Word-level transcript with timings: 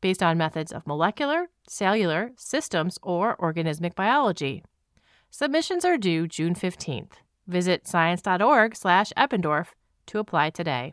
based 0.00 0.22
on 0.22 0.38
methods 0.38 0.72
of 0.72 0.86
molecular, 0.86 1.48
cellular, 1.68 2.32
systems, 2.36 2.98
or 3.02 3.36
organismic 3.36 3.94
biology. 3.94 4.64
Submissions 5.30 5.84
are 5.84 5.98
due 5.98 6.26
June 6.26 6.54
15th. 6.54 7.12
Visit 7.46 7.86
science.org/eppendorf 7.86 9.66
to 10.06 10.18
apply 10.18 10.50
today. 10.50 10.92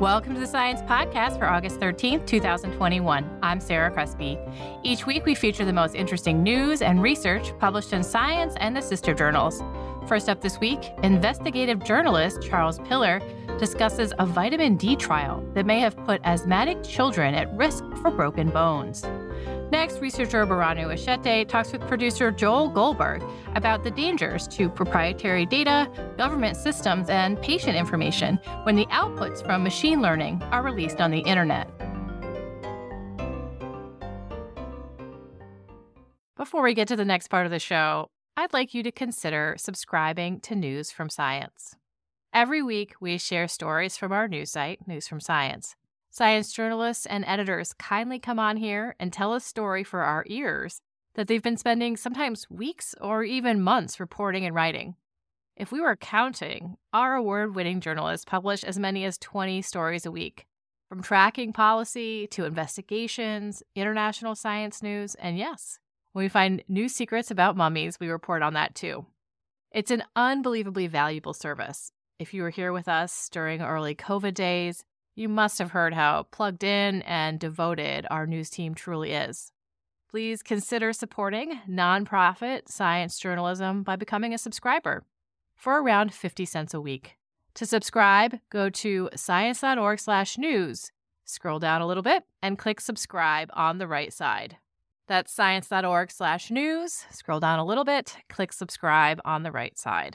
Welcome 0.00 0.32
to 0.32 0.40
the 0.40 0.46
Science 0.46 0.80
Podcast 0.80 1.38
for 1.38 1.46
August 1.46 1.78
13th, 1.78 2.24
2021. 2.24 3.38
I'm 3.42 3.60
Sarah 3.60 3.90
Crespi. 3.90 4.38
Each 4.82 5.04
week, 5.04 5.26
we 5.26 5.34
feature 5.34 5.66
the 5.66 5.74
most 5.74 5.94
interesting 5.94 6.42
news 6.42 6.80
and 6.80 7.02
research 7.02 7.52
published 7.58 7.92
in 7.92 8.02
Science 8.02 8.54
and 8.60 8.74
the 8.74 8.80
sister 8.80 9.12
journals. 9.12 9.62
First 10.10 10.28
up 10.28 10.40
this 10.40 10.58
week, 10.58 10.90
investigative 11.04 11.84
journalist 11.84 12.42
Charles 12.42 12.80
Piller 12.80 13.22
discusses 13.60 14.12
a 14.18 14.26
vitamin 14.26 14.74
D 14.74 14.96
trial 14.96 15.40
that 15.54 15.66
may 15.66 15.78
have 15.78 15.96
put 15.98 16.20
asthmatic 16.24 16.82
children 16.82 17.32
at 17.32 17.48
risk 17.56 17.84
for 18.02 18.10
broken 18.10 18.50
bones. 18.50 19.04
Next, 19.70 20.00
researcher 20.00 20.44
Birhanu 20.44 20.92
Eshete 20.92 21.46
talks 21.46 21.70
with 21.70 21.82
producer 21.82 22.32
Joel 22.32 22.70
Goldberg 22.70 23.22
about 23.54 23.84
the 23.84 23.92
dangers 23.92 24.48
to 24.48 24.68
proprietary 24.68 25.46
data, 25.46 25.88
government 26.18 26.56
systems, 26.56 27.08
and 27.08 27.40
patient 27.40 27.76
information 27.76 28.40
when 28.64 28.74
the 28.74 28.86
outputs 28.86 29.46
from 29.46 29.62
machine 29.62 30.02
learning 30.02 30.42
are 30.50 30.64
released 30.64 31.00
on 31.00 31.12
the 31.12 31.20
internet. 31.20 31.70
Before 36.36 36.62
we 36.62 36.74
get 36.74 36.88
to 36.88 36.96
the 36.96 37.04
next 37.04 37.28
part 37.28 37.46
of 37.46 37.52
the 37.52 37.60
show, 37.60 38.10
I'd 38.36 38.52
like 38.52 38.72
you 38.72 38.82
to 38.84 38.92
consider 38.92 39.56
subscribing 39.58 40.40
to 40.40 40.54
News 40.54 40.90
from 40.90 41.10
Science. 41.10 41.76
Every 42.32 42.62
week, 42.62 42.94
we 43.00 43.18
share 43.18 43.48
stories 43.48 43.96
from 43.96 44.12
our 44.12 44.28
news 44.28 44.52
site, 44.52 44.86
News 44.86 45.08
from 45.08 45.20
Science. 45.20 45.74
Science 46.10 46.52
journalists 46.52 47.06
and 47.06 47.24
editors 47.26 47.72
kindly 47.74 48.18
come 48.18 48.38
on 48.38 48.56
here 48.56 48.96
and 48.98 49.12
tell 49.12 49.34
a 49.34 49.40
story 49.40 49.84
for 49.84 50.00
our 50.00 50.24
ears 50.28 50.80
that 51.14 51.28
they've 51.28 51.42
been 51.42 51.56
spending 51.56 51.96
sometimes 51.96 52.48
weeks 52.48 52.94
or 53.00 53.24
even 53.24 53.60
months 53.60 54.00
reporting 54.00 54.46
and 54.46 54.54
writing. 54.54 54.94
If 55.56 55.70
we 55.70 55.80
were 55.80 55.96
counting, 55.96 56.76
our 56.92 57.16
award 57.16 57.54
winning 57.54 57.80
journalists 57.80 58.24
publish 58.24 58.64
as 58.64 58.78
many 58.78 59.04
as 59.04 59.18
20 59.18 59.60
stories 59.60 60.06
a 60.06 60.10
week, 60.10 60.46
from 60.88 61.02
tracking 61.02 61.52
policy 61.52 62.26
to 62.28 62.44
investigations, 62.44 63.62
international 63.74 64.34
science 64.34 64.82
news, 64.82 65.14
and 65.16 65.36
yes, 65.36 65.78
when 66.12 66.24
we 66.24 66.28
find 66.28 66.62
new 66.68 66.88
secrets 66.88 67.30
about 67.30 67.56
mummies, 67.56 68.00
we 68.00 68.08
report 68.08 68.42
on 68.42 68.54
that 68.54 68.74
too. 68.74 69.06
It's 69.70 69.90
an 69.90 70.02
unbelievably 70.16 70.88
valuable 70.88 71.34
service. 71.34 71.92
If 72.18 72.34
you 72.34 72.42
were 72.42 72.50
here 72.50 72.72
with 72.72 72.88
us 72.88 73.28
during 73.30 73.62
early 73.62 73.94
COVID 73.94 74.34
days, 74.34 74.84
you 75.14 75.28
must 75.28 75.58
have 75.58 75.70
heard 75.70 75.94
how 75.94 76.24
plugged 76.30 76.64
in 76.64 77.02
and 77.02 77.38
devoted 77.38 78.06
our 78.10 78.26
news 78.26 78.50
team 78.50 78.74
truly 78.74 79.12
is. 79.12 79.52
Please 80.10 80.42
consider 80.42 80.92
supporting 80.92 81.60
nonprofit 81.68 82.68
science 82.68 83.18
journalism 83.18 83.84
by 83.84 83.94
becoming 83.94 84.34
a 84.34 84.38
subscriber 84.38 85.04
for 85.54 85.80
around 85.80 86.12
50 86.12 86.44
cents 86.44 86.74
a 86.74 86.80
week. 86.80 87.16
To 87.54 87.66
subscribe, 87.66 88.40
go 88.50 88.70
to 88.70 89.10
science.org/news. 89.14 90.92
Scroll 91.24 91.58
down 91.60 91.80
a 91.80 91.86
little 91.86 92.02
bit 92.02 92.24
and 92.42 92.58
click 92.58 92.80
subscribe 92.80 93.50
on 93.52 93.78
the 93.78 93.86
right 93.86 94.12
side. 94.12 94.56
That's 95.10 95.32
science.org 95.32 96.12
slash 96.12 96.52
news. 96.52 97.04
Scroll 97.10 97.40
down 97.40 97.58
a 97.58 97.64
little 97.64 97.82
bit, 97.82 98.16
click 98.28 98.52
subscribe 98.52 99.20
on 99.24 99.42
the 99.42 99.50
right 99.50 99.76
side. 99.76 100.14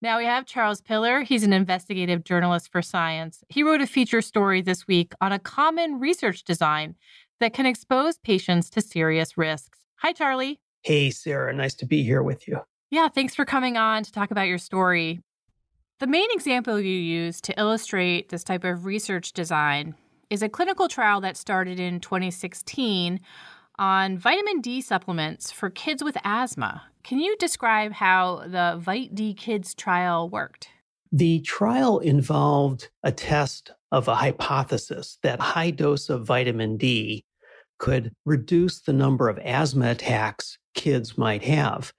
Now 0.00 0.16
we 0.16 0.24
have 0.24 0.46
Charles 0.46 0.80
Piller. 0.80 1.20
He's 1.20 1.42
an 1.44 1.52
investigative 1.52 2.24
journalist 2.24 2.72
for 2.72 2.80
science. 2.80 3.44
He 3.50 3.62
wrote 3.62 3.82
a 3.82 3.86
feature 3.86 4.22
story 4.22 4.62
this 4.62 4.86
week 4.86 5.12
on 5.20 5.32
a 5.32 5.38
common 5.38 6.00
research 6.00 6.44
design 6.44 6.94
that 7.40 7.52
can 7.52 7.66
expose 7.66 8.16
patients 8.16 8.70
to 8.70 8.80
serious 8.80 9.36
risks. 9.36 9.80
Hi, 9.96 10.14
Charlie. 10.14 10.60
Hey, 10.80 11.10
Sarah. 11.10 11.52
Nice 11.52 11.74
to 11.74 11.84
be 11.84 12.02
here 12.02 12.22
with 12.22 12.48
you. 12.48 12.58
Yeah, 12.90 13.08
thanks 13.08 13.34
for 13.34 13.44
coming 13.44 13.76
on 13.76 14.02
to 14.02 14.10
talk 14.10 14.30
about 14.30 14.48
your 14.48 14.56
story. 14.56 15.20
The 16.02 16.08
main 16.08 16.32
example 16.32 16.80
you 16.80 16.98
use 16.98 17.40
to 17.42 17.56
illustrate 17.56 18.28
this 18.28 18.42
type 18.42 18.64
of 18.64 18.84
research 18.84 19.32
design 19.32 19.94
is 20.30 20.42
a 20.42 20.48
clinical 20.48 20.88
trial 20.88 21.20
that 21.20 21.36
started 21.36 21.78
in 21.78 22.00
2016 22.00 23.20
on 23.78 24.18
vitamin 24.18 24.60
D 24.60 24.80
supplements 24.80 25.52
for 25.52 25.70
kids 25.70 26.02
with 26.02 26.16
asthma. 26.24 26.82
Can 27.04 27.20
you 27.20 27.36
describe 27.36 27.92
how 27.92 28.42
the 28.48 28.80
Vite 28.80 29.14
D 29.14 29.32
Kids 29.32 29.76
trial 29.76 30.28
worked? 30.28 30.70
The 31.12 31.38
trial 31.42 32.00
involved 32.00 32.88
a 33.04 33.12
test 33.12 33.70
of 33.92 34.08
a 34.08 34.16
hypothesis 34.16 35.18
that 35.22 35.38
high 35.38 35.70
dose 35.70 36.08
of 36.08 36.26
vitamin 36.26 36.78
D 36.78 37.24
could 37.78 38.12
reduce 38.24 38.80
the 38.80 38.92
number 38.92 39.28
of 39.28 39.38
asthma 39.38 39.92
attacks 39.92 40.58
kids 40.74 41.16
might 41.16 41.44
have. 41.44 41.92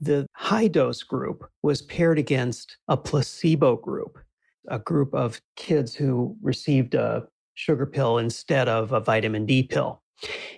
The 0.00 0.26
high 0.34 0.68
dose 0.68 1.02
group 1.02 1.48
was 1.62 1.82
paired 1.82 2.18
against 2.18 2.76
a 2.86 2.96
placebo 2.96 3.76
group, 3.76 4.18
a 4.68 4.78
group 4.78 5.12
of 5.14 5.40
kids 5.56 5.94
who 5.94 6.36
received 6.42 6.94
a 6.94 7.26
sugar 7.54 7.86
pill 7.86 8.18
instead 8.18 8.68
of 8.68 8.92
a 8.92 9.00
vitamin 9.00 9.44
D 9.44 9.64
pill. 9.64 10.02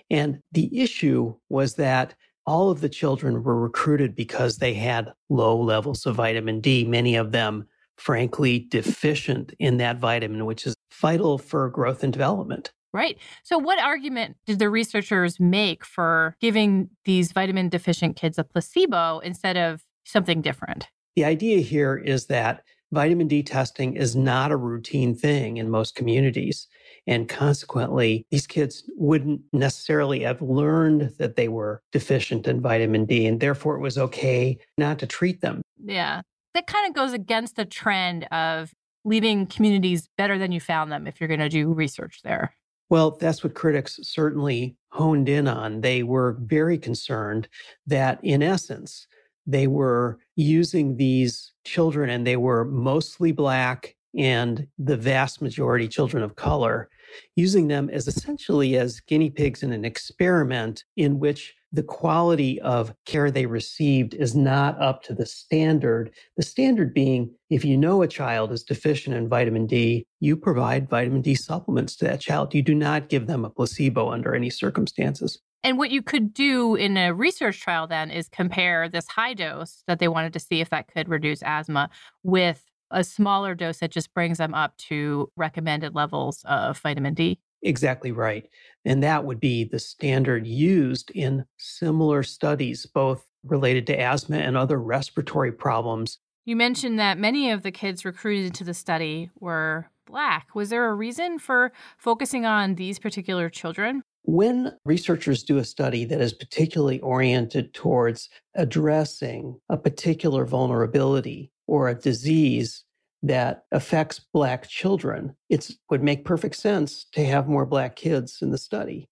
And 0.09 0.39
the 0.51 0.69
issue 0.79 1.35
was 1.49 1.75
that 1.75 2.13
all 2.45 2.69
of 2.69 2.81
the 2.81 2.89
children 2.89 3.43
were 3.43 3.59
recruited 3.59 4.15
because 4.15 4.57
they 4.57 4.73
had 4.73 5.11
low 5.29 5.59
levels 5.59 6.05
of 6.05 6.15
vitamin 6.15 6.59
D, 6.61 6.83
many 6.83 7.15
of 7.15 7.31
them, 7.31 7.67
frankly, 7.97 8.59
deficient 8.59 9.53
in 9.59 9.77
that 9.77 9.99
vitamin, 9.99 10.45
which 10.45 10.65
is 10.65 10.75
vital 10.93 11.37
for 11.37 11.69
growth 11.69 12.03
and 12.03 12.13
development. 12.13 12.71
Right. 12.93 13.17
So, 13.43 13.57
what 13.57 13.79
argument 13.79 14.37
did 14.45 14.59
the 14.59 14.69
researchers 14.69 15.39
make 15.39 15.85
for 15.85 16.35
giving 16.41 16.89
these 17.05 17.31
vitamin 17.31 17.69
deficient 17.69 18.17
kids 18.17 18.37
a 18.37 18.43
placebo 18.43 19.19
instead 19.19 19.55
of 19.55 19.83
something 20.03 20.41
different? 20.41 20.87
The 21.15 21.25
idea 21.25 21.59
here 21.59 21.95
is 21.95 22.27
that 22.27 22.63
vitamin 22.91 23.27
D 23.27 23.43
testing 23.43 23.95
is 23.95 24.15
not 24.15 24.51
a 24.51 24.57
routine 24.57 25.15
thing 25.15 25.57
in 25.57 25.69
most 25.69 25.95
communities. 25.95 26.67
And 27.07 27.27
consequently, 27.27 28.25
these 28.29 28.45
kids 28.45 28.83
wouldn't 28.95 29.41
necessarily 29.53 30.21
have 30.21 30.41
learned 30.41 31.13
that 31.17 31.35
they 31.35 31.47
were 31.47 31.81
deficient 31.91 32.47
in 32.47 32.61
vitamin 32.61 33.05
D, 33.05 33.25
and 33.25 33.39
therefore 33.39 33.75
it 33.75 33.81
was 33.81 33.97
okay 33.97 34.57
not 34.77 34.99
to 34.99 35.07
treat 35.07 35.41
them. 35.41 35.61
Yeah. 35.83 36.21
That 36.53 36.67
kind 36.67 36.87
of 36.87 36.93
goes 36.93 37.13
against 37.13 37.55
the 37.55 37.65
trend 37.65 38.25
of 38.25 38.73
leaving 39.03 39.47
communities 39.47 40.09
better 40.17 40.37
than 40.37 40.51
you 40.51 40.59
found 40.59 40.91
them 40.91 41.07
if 41.07 41.19
you're 41.19 41.29
going 41.29 41.39
to 41.39 41.49
do 41.49 41.73
research 41.73 42.19
there. 42.23 42.53
Well, 42.91 43.11
that's 43.11 43.41
what 43.41 43.53
critics 43.53 44.01
certainly 44.03 44.75
honed 44.89 45.29
in 45.29 45.47
on. 45.47 45.79
They 45.79 46.03
were 46.03 46.37
very 46.41 46.77
concerned 46.77 47.47
that, 47.87 48.19
in 48.21 48.43
essence, 48.43 49.07
they 49.47 49.65
were 49.65 50.19
using 50.35 50.97
these 50.97 51.53
children, 51.63 52.09
and 52.09 52.27
they 52.27 52.35
were 52.35 52.65
mostly 52.65 53.31
Black 53.31 53.95
and 54.17 54.67
the 54.77 54.97
vast 54.97 55.41
majority 55.41 55.87
children 55.87 56.21
of 56.21 56.35
color, 56.35 56.89
using 57.37 57.69
them 57.69 57.89
as 57.89 58.09
essentially 58.09 58.75
as 58.75 58.99
guinea 58.99 59.29
pigs 59.29 59.63
in 59.63 59.71
an 59.71 59.85
experiment 59.85 60.83
in 60.97 61.17
which 61.17 61.55
the 61.71 61.83
quality 61.83 62.59
of 62.61 62.93
care 63.05 63.31
they 63.31 63.45
received 63.45 64.13
is 64.13 64.35
not 64.35 64.79
up 64.81 65.03
to 65.03 65.13
the 65.13 65.25
standard. 65.25 66.11
The 66.37 66.43
standard 66.43 66.93
being 66.93 67.33
if 67.49 67.63
you 67.63 67.77
know 67.77 68.01
a 68.01 68.07
child 68.07 68.51
is 68.51 68.63
deficient 68.63 69.15
in 69.15 69.29
vitamin 69.29 69.67
D, 69.67 70.05
you 70.19 70.35
provide 70.35 70.89
vitamin 70.89 71.21
D 71.21 71.35
supplements 71.35 71.95
to 71.97 72.05
that 72.05 72.21
child. 72.21 72.53
You 72.53 72.61
do 72.61 72.75
not 72.75 73.09
give 73.09 73.27
them 73.27 73.45
a 73.45 73.49
placebo 73.49 74.09
under 74.09 74.35
any 74.35 74.49
circumstances. 74.49 75.39
And 75.63 75.77
what 75.77 75.91
you 75.91 76.01
could 76.01 76.33
do 76.33 76.75
in 76.75 76.97
a 76.97 77.13
research 77.13 77.61
trial 77.61 77.87
then 77.87 78.09
is 78.09 78.27
compare 78.27 78.89
this 78.89 79.07
high 79.07 79.33
dose 79.33 79.83
that 79.87 79.99
they 79.99 80.07
wanted 80.07 80.33
to 80.33 80.39
see 80.39 80.59
if 80.59 80.69
that 80.71 80.87
could 80.91 81.07
reduce 81.07 81.43
asthma 81.43 81.89
with 82.23 82.65
a 82.89 83.03
smaller 83.03 83.55
dose 83.55 83.77
that 83.77 83.91
just 83.91 84.13
brings 84.13 84.37
them 84.37 84.53
up 84.53 84.75
to 84.77 85.31
recommended 85.35 85.95
levels 85.95 86.43
of 86.45 86.79
vitamin 86.79 87.13
D. 87.13 87.39
Exactly 87.61 88.11
right. 88.11 88.49
And 88.85 89.03
that 89.03 89.25
would 89.25 89.39
be 89.39 89.63
the 89.63 89.79
standard 89.79 90.47
used 90.47 91.11
in 91.11 91.45
similar 91.57 92.23
studies, 92.23 92.85
both 92.85 93.25
related 93.43 93.87
to 93.87 93.99
asthma 93.99 94.37
and 94.37 94.57
other 94.57 94.79
respiratory 94.79 95.51
problems. 95.51 96.17
You 96.45 96.55
mentioned 96.55 96.97
that 96.99 97.19
many 97.19 97.51
of 97.51 97.61
the 97.61 97.71
kids 97.71 98.03
recruited 98.03 98.53
to 98.55 98.63
the 98.63 98.73
study 98.73 99.29
were 99.39 99.87
Black. 100.07 100.55
Was 100.55 100.69
there 100.69 100.89
a 100.89 100.95
reason 100.95 101.39
for 101.39 101.71
focusing 101.97 102.45
on 102.45 102.75
these 102.75 102.99
particular 102.99 103.49
children? 103.49 104.01
When 104.23 104.73
researchers 104.85 105.43
do 105.43 105.57
a 105.57 105.63
study 105.63 106.05
that 106.05 106.19
is 106.19 106.33
particularly 106.33 106.99
oriented 106.99 107.73
towards 107.73 108.29
addressing 108.55 109.59
a 109.69 109.77
particular 109.77 110.45
vulnerability 110.45 111.51
or 111.67 111.87
a 111.87 111.95
disease 111.95 112.83
that 113.23 113.63
affects 113.71 114.19
Black 114.33 114.67
children, 114.67 115.35
it 115.49 115.69
would 115.89 116.03
make 116.03 116.25
perfect 116.25 116.55
sense 116.55 117.05
to 117.13 117.23
have 117.25 117.47
more 117.47 117.65
Black 117.65 117.95
kids 117.95 118.39
in 118.41 118.51
the 118.51 118.57
study. 118.57 119.07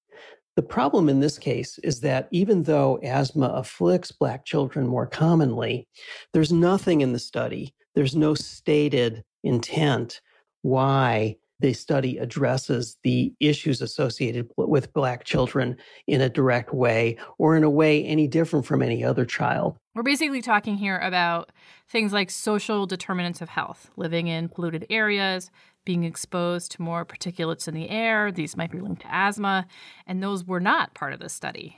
The 0.55 0.63
problem 0.63 1.07
in 1.07 1.19
this 1.19 1.37
case 1.37 1.77
is 1.83 2.01
that 2.01 2.27
even 2.31 2.63
though 2.63 2.99
asthma 3.03 3.47
afflicts 3.47 4.11
Black 4.11 4.45
children 4.45 4.87
more 4.87 5.07
commonly, 5.07 5.87
there's 6.33 6.51
nothing 6.51 7.01
in 7.01 7.13
the 7.13 7.19
study, 7.19 7.73
there's 7.95 8.15
no 8.15 8.33
stated 8.33 9.23
intent 9.43 10.21
why 10.61 11.37
the 11.59 11.73
study 11.73 12.17
addresses 12.17 12.97
the 13.03 13.33
issues 13.39 13.81
associated 13.81 14.49
with 14.57 14.93
Black 14.93 15.23
children 15.25 15.75
in 16.07 16.21
a 16.21 16.29
direct 16.29 16.73
way 16.73 17.17
or 17.37 17.55
in 17.55 17.63
a 17.63 17.69
way 17.69 18.03
any 18.05 18.27
different 18.27 18.65
from 18.65 18.81
any 18.81 19.03
other 19.03 19.25
child. 19.25 19.77
We're 19.95 20.03
basically 20.03 20.41
talking 20.41 20.77
here 20.77 20.97
about 20.99 21.51
things 21.89 22.13
like 22.13 22.31
social 22.31 22.85
determinants 22.85 23.41
of 23.41 23.49
health, 23.49 23.91
living 23.97 24.27
in 24.27 24.47
polluted 24.49 24.85
areas, 24.89 25.51
being 25.85 26.03
exposed 26.03 26.71
to 26.71 26.81
more 26.81 27.05
particulates 27.05 27.67
in 27.67 27.73
the 27.73 27.89
air. 27.89 28.31
These 28.31 28.55
might 28.55 28.71
be 28.71 28.79
linked 28.79 29.01
to 29.01 29.13
asthma, 29.13 29.67
and 30.07 30.23
those 30.23 30.45
were 30.45 30.59
not 30.59 30.93
part 30.93 31.13
of 31.13 31.19
the 31.19 31.29
study. 31.29 31.77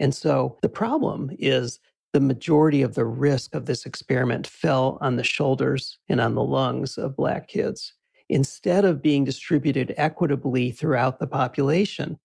And 0.00 0.14
so 0.14 0.58
the 0.62 0.68
problem 0.68 1.30
is 1.38 1.80
the 2.12 2.20
majority 2.20 2.82
of 2.82 2.94
the 2.94 3.04
risk 3.04 3.54
of 3.54 3.66
this 3.66 3.86
experiment 3.86 4.46
fell 4.46 4.98
on 5.00 5.16
the 5.16 5.24
shoulders 5.24 5.98
and 6.08 6.20
on 6.20 6.34
the 6.34 6.42
lungs 6.42 6.98
of 6.98 7.16
Black 7.16 7.48
kids 7.48 7.94
instead 8.32 8.84
of 8.84 9.02
being 9.02 9.24
distributed 9.24 9.94
equitably 9.96 10.70
throughout 10.70 11.18
the 11.18 11.26
population. 11.26 12.18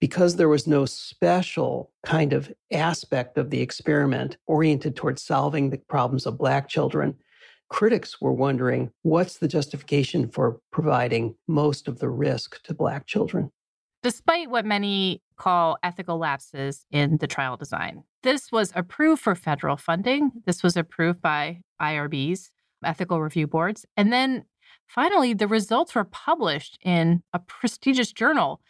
Because 0.00 0.34
there 0.34 0.48
was 0.48 0.66
no 0.66 0.84
special 0.84 1.92
kind 2.04 2.32
of 2.32 2.52
aspect 2.72 3.38
of 3.38 3.50
the 3.50 3.60
experiment 3.60 4.36
oriented 4.46 4.96
towards 4.96 5.22
solving 5.22 5.70
the 5.70 5.78
problems 5.78 6.26
of 6.26 6.38
Black 6.38 6.68
children, 6.68 7.14
critics 7.68 8.20
were 8.20 8.32
wondering 8.32 8.90
what's 9.02 9.38
the 9.38 9.46
justification 9.46 10.28
for 10.28 10.58
providing 10.72 11.36
most 11.46 11.86
of 11.86 12.00
the 12.00 12.08
risk 12.08 12.60
to 12.64 12.74
Black 12.74 13.06
children? 13.06 13.52
Despite 14.02 14.50
what 14.50 14.64
many 14.64 15.22
call 15.36 15.76
ethical 15.84 16.18
lapses 16.18 16.84
in 16.90 17.18
the 17.18 17.28
trial 17.28 17.56
design, 17.56 18.02
this 18.24 18.50
was 18.50 18.72
approved 18.74 19.22
for 19.22 19.36
federal 19.36 19.76
funding. 19.76 20.32
This 20.46 20.64
was 20.64 20.76
approved 20.76 21.22
by 21.22 21.60
IRBs, 21.80 22.50
ethical 22.84 23.20
review 23.20 23.46
boards. 23.46 23.86
And 23.96 24.12
then 24.12 24.44
Finally, 24.88 25.34
the 25.34 25.48
results 25.48 25.94
were 25.94 26.04
published 26.04 26.78
in 26.82 27.22
a 27.32 27.38
prestigious 27.38 28.12
journal. 28.12 28.60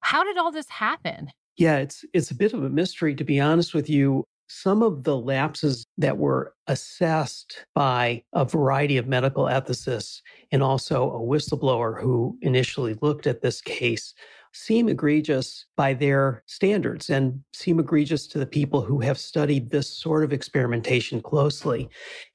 How 0.00 0.22
did 0.22 0.36
all 0.36 0.52
this 0.52 0.68
happen? 0.68 1.30
Yeah, 1.56 1.78
it's 1.78 2.04
it's 2.12 2.30
a 2.30 2.34
bit 2.34 2.52
of 2.52 2.62
a 2.62 2.70
mystery 2.70 3.14
to 3.14 3.24
be 3.24 3.40
honest 3.40 3.74
with 3.74 3.88
you. 3.88 4.24
Some 4.48 4.82
of 4.82 5.02
the 5.02 5.16
lapses 5.16 5.84
that 5.98 6.18
were 6.18 6.54
assessed 6.68 7.66
by 7.74 8.22
a 8.32 8.44
variety 8.44 8.96
of 8.96 9.08
medical 9.08 9.46
ethicists 9.46 10.20
and 10.52 10.62
also 10.62 11.10
a 11.10 11.18
whistleblower 11.18 12.00
who 12.00 12.38
initially 12.42 12.94
looked 13.02 13.26
at 13.26 13.42
this 13.42 13.60
case 13.60 14.14
seem 14.56 14.88
egregious 14.88 15.66
by 15.76 15.92
their 15.92 16.42
standards 16.46 17.10
and 17.10 17.40
seem 17.52 17.78
egregious 17.78 18.26
to 18.26 18.38
the 18.38 18.46
people 18.46 18.80
who 18.80 19.00
have 19.00 19.18
studied 19.18 19.70
this 19.70 19.88
sort 19.88 20.24
of 20.24 20.32
experimentation 20.32 21.20
closely. 21.20 21.88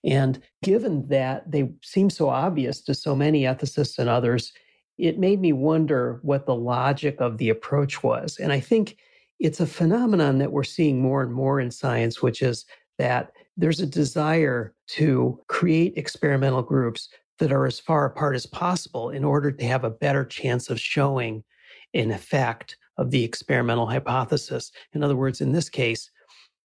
And 0.04 0.42
given 0.64 1.08
that 1.08 1.50
they 1.52 1.72
seem 1.84 2.10
so 2.10 2.30
obvious 2.30 2.82
to 2.82 2.94
so 2.94 3.16
many 3.16 3.44
ethicists 3.44 3.98
and 3.98 4.08
others, 4.08 4.54
it 4.98 5.18
made 5.18 5.42
me 5.42 5.52
wonder 5.52 6.20
what 6.22 6.46
the 6.46 6.56
logic 6.56 7.20
of 7.20 7.40
the 7.40 7.50
approach 7.50 8.04
was. 8.04 8.38
And 8.38 8.52
I 8.54 8.60
think 8.60 8.98
it's 9.40 9.60
a 9.60 9.66
phenomenon 9.66 10.38
that 10.38 10.52
we're 10.52 10.64
seeing 10.64 11.02
more 11.02 11.24
and 11.24 11.34
more 11.34 11.60
in 11.60 11.72
science, 11.72 12.22
which 12.22 12.44
is 12.44 12.66
that 13.00 13.32
there's 13.58 13.80
a 13.80 13.88
desire 13.88 14.76
to 14.90 15.40
create 15.48 15.98
experimental 15.98 16.62
groups 16.62 17.10
that 17.40 17.52
are 17.52 17.66
as 17.66 17.80
far 17.80 18.06
apart 18.06 18.36
as 18.36 18.46
possible 18.46 19.10
in 19.10 19.24
order 19.24 19.52
to 19.52 19.66
have 19.66 19.84
a 19.84 19.90
better 19.90 20.24
chance 20.24 20.70
of 20.70 20.80
showing 20.80 21.44
an 21.94 22.12
effect 22.12 22.78
of 22.98 23.12
the 23.12 23.24
experimental 23.24 23.88
hypothesis. 23.88 24.72
In 24.94 25.04
other 25.04 25.16
words, 25.16 25.42
in 25.42 25.52
this 25.52 25.70
case, 25.70 26.10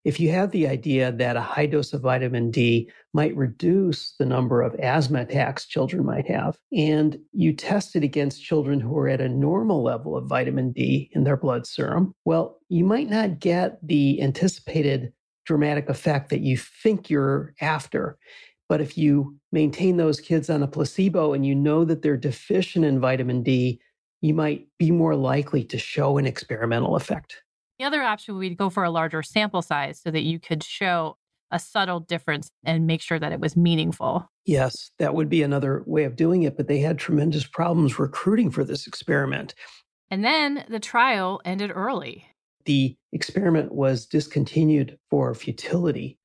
if 0.07 0.21
you 0.21 0.31
have 0.31 0.53
the 0.53 0.69
idea 0.69 1.11
that 1.11 1.37
a 1.37 1.41
high 1.41 1.67
dose 1.67 1.93
of 1.93 2.03
vitamin 2.03 2.53
D 2.53 2.89
might 3.13 3.37
reduce 3.37 4.15
the 4.21 4.25
number 4.25 4.63
of 4.63 4.77
asthma 4.77 5.23
attacks 5.23 5.67
children 5.67 6.07
might 6.07 6.29
have, 6.29 6.57
and 6.73 7.19
you 7.33 7.53
test 7.53 7.97
it 7.97 8.05
against 8.05 8.45
children 8.45 8.79
who 8.79 8.97
are 8.97 9.09
at 9.09 9.21
a 9.21 9.29
normal 9.29 9.83
level 9.83 10.17
of 10.17 10.29
vitamin 10.29 10.71
D 10.71 11.11
in 11.13 11.25
their 11.25 11.37
blood 11.37 11.67
serum, 11.67 12.15
well, 12.25 12.61
you 12.69 12.85
might 12.85 13.11
not 13.11 13.41
get 13.41 13.85
the 13.85 14.23
anticipated 14.23 15.13
dramatic 15.45 15.89
effect 15.89 16.31
that 16.31 16.41
you 16.41 16.57
think 16.57 17.11
you're 17.11 17.53
after. 17.61 18.17
But 18.69 18.81
if 18.81 18.97
you 18.97 19.37
maintain 19.51 19.97
those 19.97 20.21
kids 20.21 20.49
on 20.49 20.63
a 20.63 20.69
placebo 20.69 21.33
and 21.33 21.45
you 21.45 21.57
know 21.57 21.85
that 21.85 22.03
they're 22.03 22.17
deficient 22.17 22.85
in 22.85 23.01
vitamin 23.01 23.43
D, 23.43 23.81
you 24.21 24.35
might 24.35 24.67
be 24.79 24.91
more 24.91 25.15
likely 25.15 25.65
to 25.65 25.79
show 25.79 26.19
an 26.19 26.27
experimental 26.27 26.97
effect. 26.97 27.43
The 27.79 27.85
other 27.85 28.03
option 28.03 28.35
would 28.35 28.41
be 28.41 28.49
to 28.51 28.55
go 28.55 28.71
for 28.71 28.85
a 28.85 28.91
larger 28.91 29.23
sample 29.23 29.63
size 29.63 30.01
so 30.01 30.11
that 30.11 30.23
you 30.23 30.39
could 30.39 30.63
show 30.63 31.17
a 31.51 31.59
subtle 31.59 32.01
difference 32.01 32.51
and 32.65 32.87
make 32.87 33.01
sure 33.01 33.19
that 33.19 33.33
it 33.33 33.41
was 33.41 33.57
meaningful. 33.57 34.29
Yes, 34.45 34.91
that 34.99 35.15
would 35.15 35.29
be 35.29 35.43
another 35.43 35.85
way 35.87 36.05
of 36.05 36.17
doing 36.17 36.43
it, 36.43 36.57
but 36.57 36.69
they 36.69 36.79
had 36.79 36.99
tremendous 36.99 37.47
problems 37.47 37.99
recruiting 37.99 38.51
for 38.51 38.65
this 38.65 38.87
experiment. 38.87 39.55
And 40.11 40.25
then 40.25 40.65
the 40.69 40.81
trial 40.81 41.41
ended 41.45 41.71
early. 41.75 42.27
The 42.65 42.97
experiment 43.13 43.73
was 43.73 44.07
discontinued 44.07 44.99
for 45.11 45.35
futility. 45.35 46.19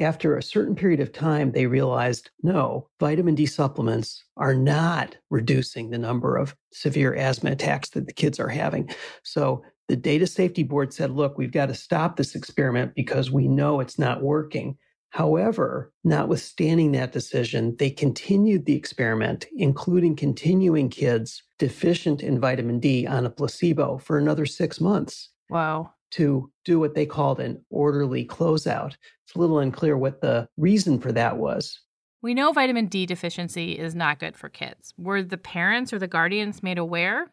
After 0.00 0.36
a 0.36 0.42
certain 0.42 0.76
period 0.76 1.00
of 1.00 1.12
time, 1.12 1.52
they 1.52 1.66
realized 1.66 2.30
no, 2.42 2.88
vitamin 3.00 3.34
D 3.34 3.46
supplements 3.46 4.24
are 4.36 4.54
not 4.54 5.16
reducing 5.30 5.90
the 5.90 5.98
number 5.98 6.36
of 6.36 6.54
severe 6.72 7.14
asthma 7.14 7.50
attacks 7.50 7.90
that 7.90 8.06
the 8.06 8.12
kids 8.12 8.38
are 8.38 8.48
having. 8.48 8.90
So 9.24 9.62
the 9.88 9.96
Data 9.96 10.26
Safety 10.26 10.62
Board 10.62 10.92
said, 10.92 11.10
look, 11.10 11.36
we've 11.36 11.52
got 11.52 11.66
to 11.66 11.74
stop 11.74 12.16
this 12.16 12.34
experiment 12.34 12.94
because 12.94 13.30
we 13.30 13.48
know 13.48 13.80
it's 13.80 13.98
not 13.98 14.22
working. 14.22 14.76
However, 15.10 15.92
notwithstanding 16.04 16.92
that 16.92 17.12
decision, 17.12 17.74
they 17.78 17.90
continued 17.90 18.66
the 18.66 18.76
experiment, 18.76 19.46
including 19.56 20.14
continuing 20.16 20.90
kids 20.90 21.42
deficient 21.58 22.22
in 22.22 22.38
vitamin 22.38 22.78
D 22.78 23.06
on 23.06 23.24
a 23.24 23.30
placebo 23.30 23.98
for 23.98 24.18
another 24.18 24.44
six 24.46 24.80
months. 24.80 25.30
Wow 25.48 25.92
to 26.12 26.50
do 26.64 26.78
what 26.78 26.94
they 26.94 27.06
called 27.06 27.40
an 27.40 27.64
orderly 27.70 28.24
closeout. 28.24 28.94
It's 29.24 29.34
a 29.34 29.38
little 29.38 29.58
unclear 29.58 29.96
what 29.96 30.20
the 30.20 30.48
reason 30.56 30.98
for 31.00 31.12
that 31.12 31.36
was. 31.36 31.80
We 32.22 32.34
know 32.34 32.52
vitamin 32.52 32.86
D 32.86 33.06
deficiency 33.06 33.78
is 33.78 33.94
not 33.94 34.18
good 34.18 34.36
for 34.36 34.48
kids. 34.48 34.92
Were 34.98 35.22
the 35.22 35.38
parents 35.38 35.92
or 35.92 35.98
the 35.98 36.08
guardians 36.08 36.62
made 36.62 36.78
aware 36.78 37.32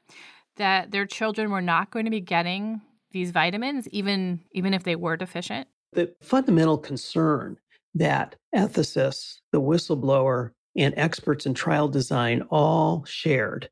that 0.58 0.92
their 0.92 1.06
children 1.06 1.50
were 1.52 1.62
not 1.62 1.90
going 1.92 2.06
to 2.06 2.12
be 2.12 2.22
getting 2.22 2.82
these 3.12 3.32
vitamins 3.32 3.88
even 3.90 4.42
even 4.52 4.74
if 4.74 4.84
they 4.84 4.96
were 4.96 5.18
deficient? 5.18 5.68
The 5.94 6.14
fundamental 6.22 6.78
concern 6.78 7.58
that 7.96 8.36
ethicists, 8.54 9.38
the 9.52 9.62
whistleblower, 9.62 10.52
and 10.76 10.94
experts 10.98 11.46
in 11.46 11.54
trial 11.54 11.88
design 11.88 12.44
all 12.50 13.06
shared 13.06 13.70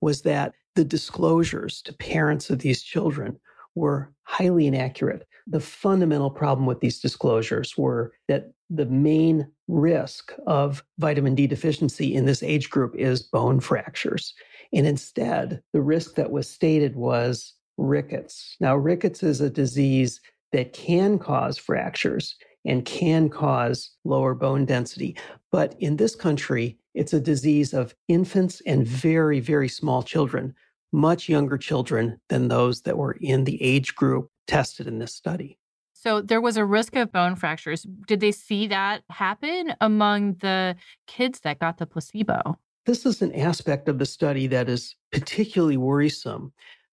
was 0.00 0.22
that 0.22 0.54
the 0.74 0.84
disclosures 0.84 1.82
to 1.82 1.92
parents 1.92 2.50
of 2.50 2.58
these 2.58 2.82
children 2.82 3.38
were 3.76 4.12
highly 4.24 4.66
inaccurate. 4.66 5.26
The 5.46 5.60
fundamental 5.60 6.30
problem 6.30 6.66
with 6.66 6.80
these 6.80 6.98
disclosures 6.98 7.78
were 7.78 8.12
that 8.26 8.50
the 8.68 8.86
main 8.86 9.46
risk 9.68 10.32
of 10.46 10.82
vitamin 10.98 11.36
D 11.36 11.46
deficiency 11.46 12.14
in 12.14 12.26
this 12.26 12.42
age 12.42 12.68
group 12.68 12.96
is 12.96 13.22
bone 13.22 13.60
fractures. 13.60 14.34
And 14.72 14.86
instead, 14.86 15.62
the 15.72 15.80
risk 15.80 16.16
that 16.16 16.32
was 16.32 16.50
stated 16.50 16.96
was 16.96 17.54
rickets. 17.76 18.56
Now, 18.58 18.74
rickets 18.74 19.22
is 19.22 19.40
a 19.40 19.50
disease 19.50 20.20
that 20.52 20.72
can 20.72 21.18
cause 21.18 21.58
fractures 21.58 22.34
and 22.64 22.84
can 22.84 23.28
cause 23.28 23.90
lower 24.04 24.34
bone 24.34 24.64
density. 24.64 25.16
But 25.52 25.76
in 25.78 25.96
this 25.96 26.16
country, 26.16 26.78
it's 26.94 27.12
a 27.12 27.20
disease 27.20 27.72
of 27.72 27.94
infants 28.08 28.60
and 28.66 28.86
very, 28.86 29.38
very 29.38 29.68
small 29.68 30.02
children, 30.02 30.54
much 30.92 31.28
younger 31.28 31.58
children 31.58 32.20
than 32.28 32.48
those 32.48 32.82
that 32.82 32.96
were 32.96 33.16
in 33.20 33.44
the 33.44 33.60
age 33.62 33.94
group 33.94 34.30
tested 34.46 34.86
in 34.86 34.98
this 34.98 35.14
study. 35.14 35.58
So 35.92 36.20
there 36.20 36.40
was 36.40 36.56
a 36.56 36.64
risk 36.64 36.94
of 36.94 37.10
bone 37.10 37.34
fractures. 37.34 37.86
Did 38.06 38.20
they 38.20 38.32
see 38.32 38.68
that 38.68 39.02
happen 39.10 39.74
among 39.80 40.34
the 40.34 40.76
kids 41.06 41.40
that 41.40 41.58
got 41.58 41.78
the 41.78 41.86
placebo? 41.86 42.58
This 42.84 43.04
is 43.04 43.22
an 43.22 43.34
aspect 43.34 43.88
of 43.88 43.98
the 43.98 44.06
study 44.06 44.46
that 44.46 44.68
is 44.68 44.94
particularly 45.10 45.76
worrisome 45.76 46.52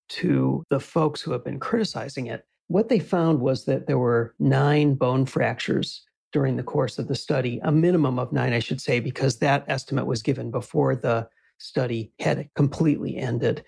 to 0.09 0.63
the 0.69 0.79
folks 0.79 1.21
who 1.21 1.31
have 1.31 1.43
been 1.43 1.59
criticizing 1.59 2.27
it. 2.27 2.45
What 2.67 2.89
they 2.89 2.99
found 2.99 3.39
was 3.39 3.65
that 3.65 3.85
there 3.85 3.99
were 3.99 4.33
nine 4.39 4.95
bone 4.95 5.25
fractures 5.25 6.03
during 6.31 6.55
the 6.55 6.63
course 6.63 6.97
of 6.97 7.07
the 7.07 7.15
study, 7.15 7.59
a 7.63 7.71
minimum 7.71 8.17
of 8.17 8.33
nine, 8.33 8.53
I 8.53 8.59
should 8.59 8.81
say, 8.81 8.99
because 8.99 9.37
that 9.37 9.65
estimate 9.67 10.07
was 10.07 10.23
given 10.23 10.49
before 10.49 10.95
the 10.95 11.27
study 11.63 12.11
had 12.19 12.49
completely 12.55 13.17
ended. 13.17 13.63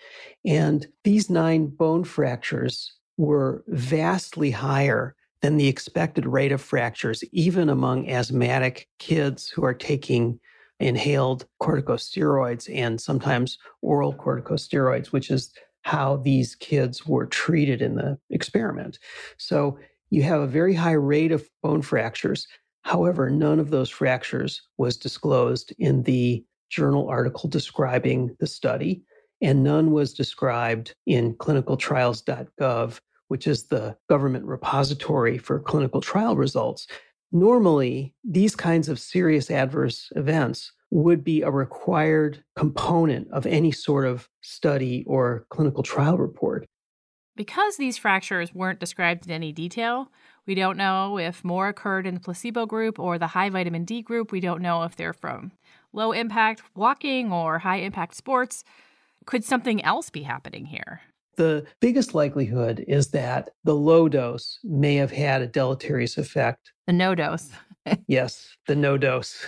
And 0.45 0.85
these 1.03 1.29
nine 1.29 1.67
bone 1.67 2.03
fractures 2.03 2.93
were 3.17 3.63
vastly 3.67 4.51
higher 4.51 5.15
than 5.41 5.57
the 5.57 5.67
expected 5.67 6.25
rate 6.25 6.51
of 6.51 6.61
fractures, 6.61 7.23
even 7.31 7.69
among 7.69 8.09
asthmatic 8.09 8.89
kids 8.99 9.49
who 9.49 9.63
are 9.63 9.73
taking 9.73 10.39
inhaled 10.79 11.45
corticosteroids 11.61 12.69
and 12.73 12.99
sometimes 12.99 13.57
oral 13.81 14.13
corticosteroids, 14.13 15.07
which 15.07 15.31
is 15.31 15.53
how 15.83 16.17
these 16.17 16.55
kids 16.55 17.05
were 17.05 17.25
treated 17.25 17.81
in 17.81 17.95
the 17.95 18.17
experiment. 18.29 18.99
So 19.37 19.79
you 20.09 20.23
have 20.23 20.41
a 20.41 20.47
very 20.47 20.73
high 20.73 20.93
rate 20.93 21.31
of 21.31 21.47
bone 21.63 21.81
fractures. 21.81 22.47
However, 22.81 23.29
none 23.29 23.59
of 23.59 23.69
those 23.69 23.89
fractures 23.89 24.61
was 24.77 24.97
disclosed 24.97 25.73
in 25.79 26.03
the 26.03 26.43
journal 26.75 27.07
article 27.07 27.49
describing 27.49 28.35
the 28.39 28.47
study, 28.47 29.01
and 29.41 29.63
none 29.63 29.91
was 29.91 30.13
described 30.13 30.93
in 31.05 31.33
clinicaltrials.gov, 31.35 32.99
which 33.29 33.47
is 33.47 33.67
the 33.67 33.95
government 34.09 34.45
repository 34.45 35.37
for 35.37 35.59
clinical 35.59 36.01
trial 36.01 36.35
results. 36.35 36.87
Normally, 37.31 38.13
these 38.23 38.55
kinds 38.55 38.89
of 38.89 38.99
serious 38.99 39.49
adverse 39.49 40.11
events 40.15 40.73
would 40.91 41.23
be 41.23 41.41
a 41.41 41.51
required 41.51 42.43
component 42.57 43.29
of 43.31 43.45
any 43.45 43.71
sort 43.71 44.05
of 44.05 44.29
study 44.41 45.03
or 45.07 45.45
clinical 45.49 45.83
trial 45.83 46.17
report. 46.17 46.65
Because 47.35 47.75
these 47.75 47.97
fractures 47.97 48.53
weren't 48.53 48.79
described 48.79 49.25
in 49.25 49.31
any 49.31 49.51
detail, 49.51 50.09
we 50.45 50.55
don't 50.55 50.77
know 50.77 51.17
if 51.17 51.43
more 51.43 51.67
occurred 51.67 52.07
in 52.07 52.13
the 52.13 52.19
placebo 52.19 52.65
group 52.65 52.99
or 52.99 53.17
the 53.17 53.27
high 53.27 53.49
vitamin 53.49 53.83
D 53.83 54.01
group. 54.01 54.31
We 54.31 54.39
don't 54.39 54.61
know 54.61 54.83
if 54.83 54.95
they're 54.95 55.11
from 55.11 55.51
low 55.95 56.11
impact 56.11 56.61
walking 56.75 57.31
or 57.31 57.59
high 57.59 57.77
impact 57.77 58.15
sports. 58.15 58.63
Could 59.25 59.43
something 59.43 59.83
else 59.83 60.09
be 60.09 60.21
happening 60.21 60.65
here? 60.65 61.01
The 61.37 61.65
biggest 61.81 62.13
likelihood 62.13 62.83
is 62.87 63.09
that 63.09 63.49
the 63.63 63.75
low 63.75 64.07
dose 64.07 64.59
may 64.63 64.95
have 64.95 65.11
had 65.11 65.41
a 65.41 65.47
deleterious 65.47 66.17
effect. 66.17 66.71
The 66.87 66.93
no 66.93 67.15
dose. 67.15 67.49
yes, 68.07 68.55
the 68.67 68.75
no 68.75 68.97
dose 68.97 69.45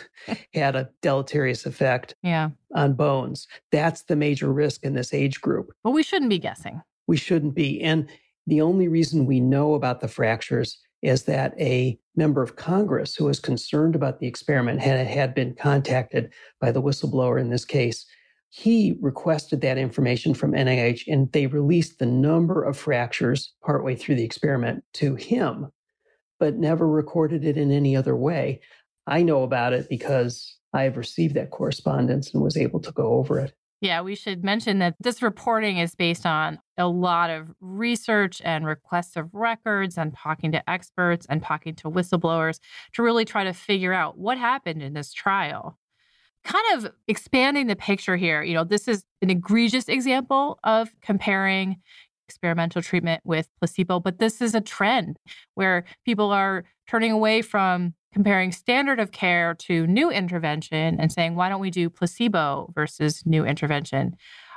had 0.53 0.75
a 0.75 0.89
deleterious 1.01 1.65
effect 1.65 2.15
yeah. 2.23 2.49
on 2.75 2.93
bones. 2.93 3.47
That's 3.71 4.03
the 4.03 4.15
major 4.15 4.51
risk 4.51 4.83
in 4.83 4.93
this 4.93 5.13
age 5.13 5.39
group. 5.41 5.71
But 5.83 5.91
we 5.91 6.03
shouldn't 6.03 6.29
be 6.29 6.39
guessing. 6.39 6.81
We 7.07 7.17
shouldn't 7.17 7.55
be. 7.55 7.81
And 7.81 8.09
the 8.47 8.61
only 8.61 8.87
reason 8.87 9.25
we 9.25 9.39
know 9.39 9.73
about 9.73 10.01
the 10.01 10.07
fractures 10.07 10.77
is 11.01 11.23
that 11.23 11.53
a 11.59 11.97
member 12.15 12.41
of 12.41 12.55
Congress 12.55 13.15
who 13.15 13.25
was 13.25 13.39
concerned 13.39 13.95
about 13.95 14.19
the 14.19 14.27
experiment 14.27 14.79
had, 14.81 15.05
had 15.05 15.35
been 15.35 15.53
contacted 15.55 16.33
by 16.59 16.71
the 16.71 16.81
whistleblower 16.81 17.39
in 17.39 17.49
this 17.49 17.65
case 17.65 18.05
he 18.49 18.97
requested 19.01 19.61
that 19.61 19.77
information 19.77 20.33
from 20.33 20.53
NIH 20.53 21.03
and 21.07 21.31
they 21.31 21.47
released 21.47 21.99
the 21.99 22.05
number 22.05 22.63
of 22.63 22.77
fractures 22.77 23.53
partway 23.63 23.95
through 23.95 24.15
the 24.15 24.23
experiment 24.23 24.83
to 24.93 25.15
him, 25.15 25.71
but 26.39 26.55
never 26.55 26.87
recorded 26.87 27.45
it 27.45 27.57
in 27.57 27.71
any 27.71 27.95
other 27.95 28.15
way. 28.15 28.61
I 29.05 29.21
know 29.21 29.43
about 29.43 29.73
it 29.73 29.89
because 29.89 30.57
I 30.73 30.83
have 30.83 30.97
received 30.97 31.35
that 31.35 31.51
correspondence 31.51 32.33
and 32.33 32.43
was 32.43 32.57
able 32.57 32.79
to 32.81 32.91
go 32.91 33.13
over 33.13 33.39
it. 33.39 33.53
Yeah, 33.79 34.01
we 34.01 34.15
should 34.15 34.43
mention 34.43 34.79
that 34.79 34.95
this 34.99 35.21
reporting 35.21 35.77
is 35.77 35.93
based 35.93 36.25
on 36.25 36.59
a 36.77 36.87
lot 36.87 37.29
of 37.29 37.49
research 37.61 38.41
and 38.43 38.65
requests 38.65 39.15
of 39.15 39.29
records 39.33 39.97
and 39.99 40.15
talking 40.15 40.51
to 40.53 40.67
experts 40.67 41.27
and 41.29 41.43
talking 41.43 41.75
to 41.75 41.89
whistleblowers 41.89 42.59
to 42.93 43.03
really 43.03 43.23
try 43.23 43.43
to 43.43 43.53
figure 43.53 43.93
out 43.93 44.17
what 44.17 44.39
happened 44.39 44.81
in 44.81 44.93
this 44.93 45.13
trial. 45.13 45.77
Kind 46.43 46.65
of 46.75 46.91
expanding 47.07 47.67
the 47.67 47.75
picture 47.75 48.17
here, 48.17 48.41
you 48.41 48.55
know, 48.55 48.63
this 48.63 48.87
is 48.87 49.03
an 49.21 49.29
egregious 49.29 49.87
example 49.89 50.59
of 50.63 50.89
comparing 51.01 51.77
experimental 52.27 52.81
treatment 52.81 53.21
with 53.25 53.47
placebo, 53.59 53.99
but 53.99 54.17
this 54.17 54.41
is 54.41 54.55
a 54.55 54.61
trend 54.61 55.17
where 55.53 55.85
people 56.03 56.31
are 56.31 56.63
turning 56.87 57.11
away 57.11 57.41
from 57.41 57.93
comparing 58.13 58.51
standard 58.51 58.99
of 58.99 59.11
care 59.11 59.53
to 59.55 59.85
new 59.87 60.09
intervention 60.09 60.99
and 60.99 61.11
saying, 61.11 61.35
why 61.35 61.49
don't 61.49 61.61
we 61.61 61.71
do 61.71 61.89
placebo 61.89 62.71
versus 62.73 63.23
new 63.25 63.45
intervention? 63.45 64.15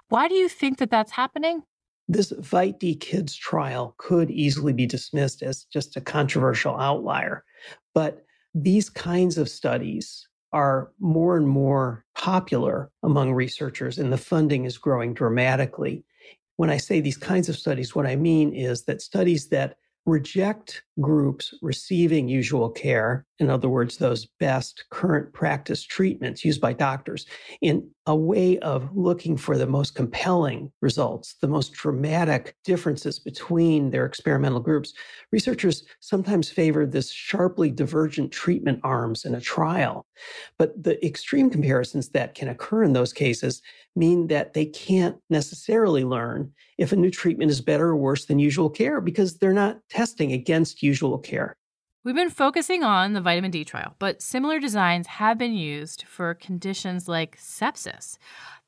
Why 0.09 0.29
do 0.29 0.35
you 0.35 0.49
think 0.49 0.79
that 0.79 0.91
that's 0.91 1.13
happening? 1.13 1.63
This 2.09 2.33
VITE-D 2.37 2.97
Kids 2.97 3.37
trial 3.37 3.95
could 3.99 4.31
easily 4.31 4.73
be 4.73 4.87
dismissed 4.87 5.43
as 5.43 5.65
just 5.73 5.97
a 5.97 6.01
controversial 6.01 6.77
outlier. 6.77 7.45
But 7.95 8.25
these 8.55 8.91
kinds 8.91 9.39
of 9.39 9.49
studies 9.49 10.27
are 10.53 10.91
more 10.99 11.37
and 11.37 11.47
more 11.47 12.05
popular 12.17 12.91
among 13.05 13.33
researchers, 13.33 13.99
and 13.99 14.13
the 14.13 14.19
funding 14.19 14.65
is 14.65 14.79
growing 14.79 15.15
dramatically. 15.15 16.05
When 16.57 16.71
I 16.71 16.79
say 16.79 17.01
these 17.01 17.17
kinds 17.17 17.49
of 17.49 17.57
studies, 17.57 17.95
what 17.95 18.07
I 18.07 18.17
mean 18.17 18.53
is 18.53 18.83
that 18.87 19.01
studies 19.01 19.49
that 19.51 19.77
reject 20.07 20.83
groups 21.01 21.55
receiving 21.63 22.27
usual 22.27 22.71
care, 22.71 23.25
in 23.41 23.49
other 23.49 23.69
words, 23.69 23.97
those 23.97 24.27
best 24.39 24.85
current 24.91 25.33
practice 25.33 25.83
treatments 25.83 26.45
used 26.45 26.61
by 26.61 26.75
doctors, 26.75 27.27
in 27.63 27.89
a 28.07 28.15
way 28.15 28.59
of 28.59 28.95
looking 28.95 29.37
for 29.37 29.57
the 29.57 29.67
most 29.67 29.95
compelling 29.95 30.71
results, 30.83 31.37
the 31.41 31.49
most 31.49 31.73
dramatic 31.73 32.55
differences 32.65 33.19
between 33.19 33.91
their 33.91 34.05
experimental 34.05 34.61
groups. 34.61 34.93
Researchers 35.33 35.85
sometimes 36.01 36.51
favor 36.51 36.85
this 36.85 37.11
sharply 37.11 37.71
divergent 37.71 38.31
treatment 38.31 38.79
arms 38.83 39.25
in 39.25 39.35
a 39.35 39.41
trial. 39.41 40.07
But 40.59 40.83
the 40.83 41.05
extreme 41.05 41.49
comparisons 41.49 42.11
that 42.11 42.35
can 42.35 42.49
occur 42.49 42.83
in 42.83 42.93
those 42.93 43.13
cases 43.13 43.63
mean 43.97 44.27
that 44.27 44.53
they 44.53 44.67
can't 44.67 45.17
necessarily 45.31 46.05
learn 46.05 46.53
if 46.79 46.93
a 46.93 46.97
new 46.97 47.11
treatment 47.11 47.51
is 47.51 47.61
better 47.61 47.89
or 47.89 47.97
worse 47.97 48.27
than 48.27 48.39
usual 48.39 48.69
care 48.69 49.01
because 49.01 49.39
they're 49.39 49.53
not 49.53 49.79
testing 49.89 50.33
against 50.33 50.83
usual 50.83 51.19
care. 51.19 51.57
We've 52.03 52.15
been 52.15 52.31
focusing 52.31 52.83
on 52.83 53.13
the 53.13 53.21
vitamin 53.21 53.51
D 53.51 53.63
trial, 53.63 53.95
but 53.99 54.23
similar 54.23 54.59
designs 54.59 55.07
have 55.07 55.37
been 55.37 55.53
used 55.53 56.05
for 56.05 56.33
conditions 56.33 57.09
like 57.09 57.37
sepsis. 57.37 58.17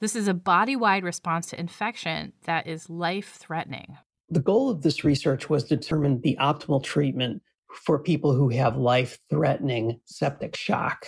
This 0.00 0.14
is 0.14 0.28
a 0.28 0.34
body 0.34 0.76
wide 0.76 1.02
response 1.02 1.46
to 1.46 1.58
infection 1.58 2.34
that 2.44 2.66
is 2.66 2.90
life 2.90 3.38
threatening. 3.38 3.96
The 4.28 4.40
goal 4.40 4.68
of 4.68 4.82
this 4.82 5.02
research 5.02 5.48
was 5.48 5.64
to 5.64 5.76
determine 5.76 6.20
the 6.20 6.36
optimal 6.38 6.82
treatment 6.82 7.40
for 7.74 7.98
people 7.98 8.34
who 8.34 8.50
have 8.50 8.76
life 8.76 9.18
threatening 9.30 9.98
septic 10.04 10.54
shock. 10.54 11.06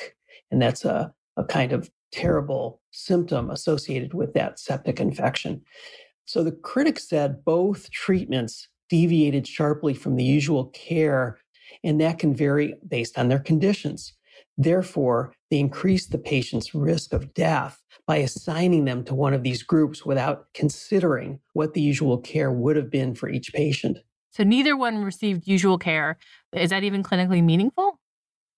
And 0.50 0.62
that's 0.62 0.87
a, 0.87 1.12
a 1.37 1.45
kind 1.45 1.73
of 1.73 1.90
terrible 2.11 2.81
symptom 2.90 3.50
associated 3.50 4.14
with 4.14 4.33
that 4.33 4.59
septic 4.59 4.99
infection. 4.99 5.61
So 6.25 6.43
the 6.43 6.52
critics 6.52 7.07
said 7.07 7.45
both 7.45 7.90
treatments 7.90 8.66
deviated 8.88 9.47
sharply 9.47 9.93
from 9.93 10.16
the 10.16 10.25
usual 10.25 10.66
care, 10.69 11.38
and 11.83 12.00
that 12.00 12.19
can 12.19 12.35
vary 12.35 12.75
based 12.87 13.19
on 13.19 13.28
their 13.28 13.38
conditions. 13.38 14.14
Therefore, 14.57 15.33
they 15.50 15.59
increase 15.59 16.07
the 16.07 16.19
patient's 16.19 16.75
risk 16.75 17.12
of 17.12 17.35
death 17.35 17.83
by 18.07 18.16
assigning 18.16 18.85
them 18.85 19.04
to 19.04 19.14
one 19.14 19.35
of 19.35 19.43
these 19.43 19.62
groups 19.62 20.04
without 20.04 20.47
considering 20.54 21.40
what 21.54 21.75
the 21.75 21.81
usual 21.81 22.19
care 22.19 22.52
would 22.52 22.76
have 22.76 22.90
been 22.90 23.14
for 23.14 23.28
each 23.28 23.52
patient. 23.52 23.99
So, 24.31 24.43
neither 24.43 24.76
one 24.76 25.04
received 25.04 25.47
usual 25.47 25.78
care. 25.78 26.19
Is 26.52 26.71
that 26.71 26.85
even 26.85 27.02
clinically 27.02 27.43
meaningful? 27.43 27.99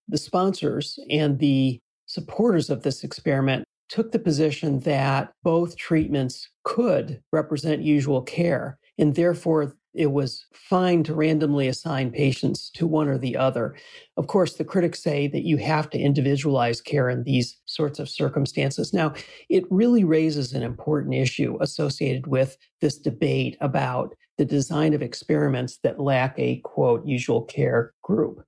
The 0.08 0.18
sponsors 0.18 0.99
and 1.11 1.38
the 1.38 1.78
supporters 2.06 2.70
of 2.70 2.82
this 2.82 3.04
experiment 3.04 3.64
took 3.88 4.12
the 4.12 4.18
position 4.18 4.80
that 4.80 5.32
both 5.42 5.76
treatments 5.76 6.49
could 6.64 7.20
represent 7.32 7.82
usual 7.82 8.23
care, 8.23 8.78
and 8.99 9.14
therefore 9.14 9.76
it 9.96 10.12
was 10.12 10.44
fine 10.52 11.02
to 11.04 11.14
randomly 11.14 11.68
assign 11.68 12.10
patients 12.10 12.70
to 12.74 12.86
one 12.86 13.08
or 13.08 13.18
the 13.18 13.36
other. 13.36 13.74
Of 14.16 14.26
course, 14.26 14.54
the 14.54 14.64
critics 14.64 15.02
say 15.02 15.26
that 15.28 15.44
you 15.44 15.56
have 15.56 15.88
to 15.90 15.98
individualize 15.98 16.80
care 16.80 17.08
in 17.08 17.24
these 17.24 17.58
sorts 17.64 17.98
of 17.98 18.08
circumstances. 18.08 18.92
Now, 18.92 19.14
it 19.48 19.64
really 19.70 20.04
raises 20.04 20.52
an 20.52 20.62
important 20.62 21.14
issue 21.14 21.56
associated 21.60 22.26
with 22.26 22.56
this 22.80 22.98
debate 22.98 23.56
about 23.60 24.14
the 24.38 24.44
design 24.44 24.92
of 24.92 25.02
experiments 25.02 25.78
that 25.82 26.00
lack 26.00 26.38
a 26.38 26.56
quote 26.58 27.06
usual 27.06 27.42
care 27.42 27.94
group. 28.02 28.44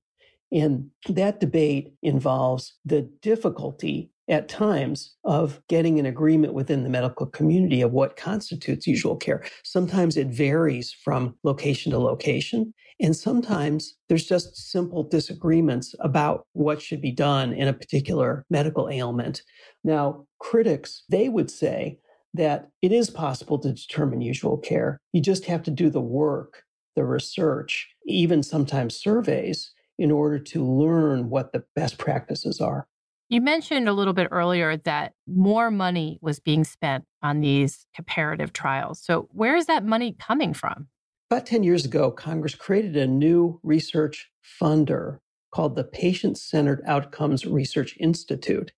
And 0.51 0.89
that 1.07 1.39
debate 1.39 1.93
involves 2.01 2.75
the 2.85 3.09
difficulty 3.21 4.11
at 4.29 4.47
times 4.47 5.15
of 5.23 5.59
getting 5.67 5.99
an 5.99 6.05
agreement 6.05 6.53
within 6.53 6.83
the 6.83 6.89
medical 6.89 7.25
community 7.25 7.81
of 7.81 7.91
what 7.91 8.15
constitutes 8.15 8.85
usual 8.85 9.15
care. 9.15 9.43
Sometimes 9.63 10.15
it 10.15 10.27
varies 10.27 10.93
from 10.93 11.35
location 11.43 11.91
to 11.91 11.97
location. 11.97 12.73
And 13.01 13.15
sometimes 13.15 13.95
there's 14.07 14.27
just 14.27 14.55
simple 14.71 15.03
disagreements 15.03 15.95
about 16.01 16.45
what 16.53 16.81
should 16.81 17.01
be 17.01 17.11
done 17.11 17.53
in 17.53 17.67
a 17.67 17.73
particular 17.73 18.45
medical 18.49 18.89
ailment. 18.89 19.41
Now, 19.83 20.27
critics, 20.39 21.03
they 21.09 21.27
would 21.29 21.49
say 21.49 21.99
that 22.33 22.69
it 22.81 22.91
is 22.91 23.09
possible 23.09 23.57
to 23.59 23.73
determine 23.73 24.21
usual 24.21 24.57
care. 24.57 24.99
You 25.13 25.21
just 25.21 25.45
have 25.45 25.63
to 25.63 25.71
do 25.71 25.89
the 25.89 26.01
work, 26.01 26.63
the 26.95 27.03
research, 27.03 27.89
even 28.05 28.43
sometimes 28.43 28.95
surveys 28.95 29.71
in 29.97 30.11
order 30.11 30.37
to 30.37 30.63
learn 30.63 31.29
what 31.29 31.51
the 31.51 31.63
best 31.75 31.97
practices 31.97 32.61
are. 32.61 32.87
You 33.29 33.41
mentioned 33.41 33.87
a 33.87 33.93
little 33.93 34.13
bit 34.13 34.27
earlier 34.31 34.75
that 34.77 35.13
more 35.27 35.69
money 35.69 36.17
was 36.19 36.39
being 36.39 36.63
spent 36.63 37.05
on 37.21 37.41
these 37.41 37.85
comparative 37.93 38.53
trials. 38.53 38.99
So, 38.99 39.29
where 39.31 39.55
is 39.55 39.67
that 39.67 39.85
money 39.85 40.15
coming 40.19 40.51
from? 40.55 40.87
About 41.29 41.45
10 41.45 41.61
years 41.61 41.85
ago, 41.85 42.09
Congress 42.09 42.55
created 42.55 42.97
a 42.97 43.05
new 43.05 43.59
research 43.61 44.31
funder 44.59 45.19
called 45.53 45.75
the 45.75 45.83
Patient 45.83 46.39
Centered 46.39 46.81
Outcomes 46.87 47.45
Research 47.45 47.95
Institute. 47.99 48.71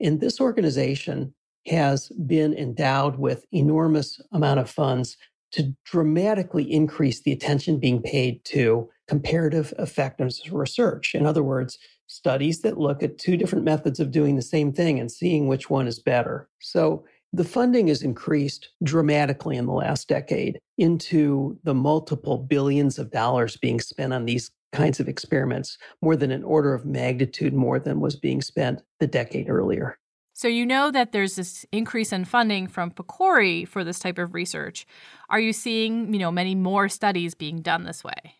And 0.00 0.20
this 0.20 0.40
organization 0.40 1.34
has 1.66 2.08
been 2.24 2.54
endowed 2.54 3.18
with 3.18 3.46
enormous 3.50 4.20
amount 4.32 4.60
of 4.60 4.70
funds 4.70 5.16
to 5.50 5.74
dramatically 5.84 6.70
increase 6.72 7.22
the 7.22 7.32
attention 7.32 7.80
being 7.80 8.00
paid 8.00 8.44
to 8.44 8.88
comparative 9.08 9.74
effectiveness 9.76 10.48
research. 10.52 11.16
In 11.16 11.26
other 11.26 11.42
words, 11.42 11.78
studies 12.08 12.60
that 12.62 12.78
look 12.78 13.02
at 13.02 13.18
two 13.18 13.36
different 13.36 13.64
methods 13.64 14.00
of 14.00 14.10
doing 14.10 14.34
the 14.34 14.42
same 14.42 14.72
thing 14.72 14.98
and 14.98 15.12
seeing 15.12 15.46
which 15.46 15.70
one 15.70 15.86
is 15.86 16.00
better. 16.00 16.48
So 16.60 17.04
the 17.32 17.44
funding 17.44 17.88
has 17.88 18.02
increased 18.02 18.70
dramatically 18.82 19.56
in 19.56 19.66
the 19.66 19.72
last 19.72 20.08
decade 20.08 20.58
into 20.78 21.58
the 21.62 21.74
multiple 21.74 22.38
billions 22.38 22.98
of 22.98 23.10
dollars 23.10 23.56
being 23.56 23.80
spent 23.80 24.12
on 24.12 24.24
these 24.24 24.50
kinds 24.72 25.00
of 25.00 25.08
experiments, 25.08 25.78
more 26.02 26.16
than 26.16 26.30
an 26.30 26.42
order 26.42 26.74
of 26.74 26.84
magnitude 26.84 27.54
more 27.54 27.78
than 27.78 28.00
was 28.00 28.16
being 28.16 28.40
spent 28.40 28.82
the 29.00 29.06
decade 29.06 29.48
earlier. 29.48 29.98
So 30.34 30.46
you 30.46 30.64
know 30.64 30.90
that 30.90 31.12
there's 31.12 31.34
this 31.36 31.66
increase 31.72 32.12
in 32.12 32.24
funding 32.24 32.68
from 32.68 32.92
PCORI 32.92 33.66
for 33.66 33.82
this 33.82 33.98
type 33.98 34.18
of 34.18 34.34
research. 34.34 34.86
Are 35.30 35.40
you 35.40 35.52
seeing, 35.52 36.12
you 36.12 36.20
know, 36.20 36.30
many 36.30 36.54
more 36.54 36.88
studies 36.88 37.34
being 37.34 37.60
done 37.60 37.84
this 37.84 38.04
way? 38.04 38.36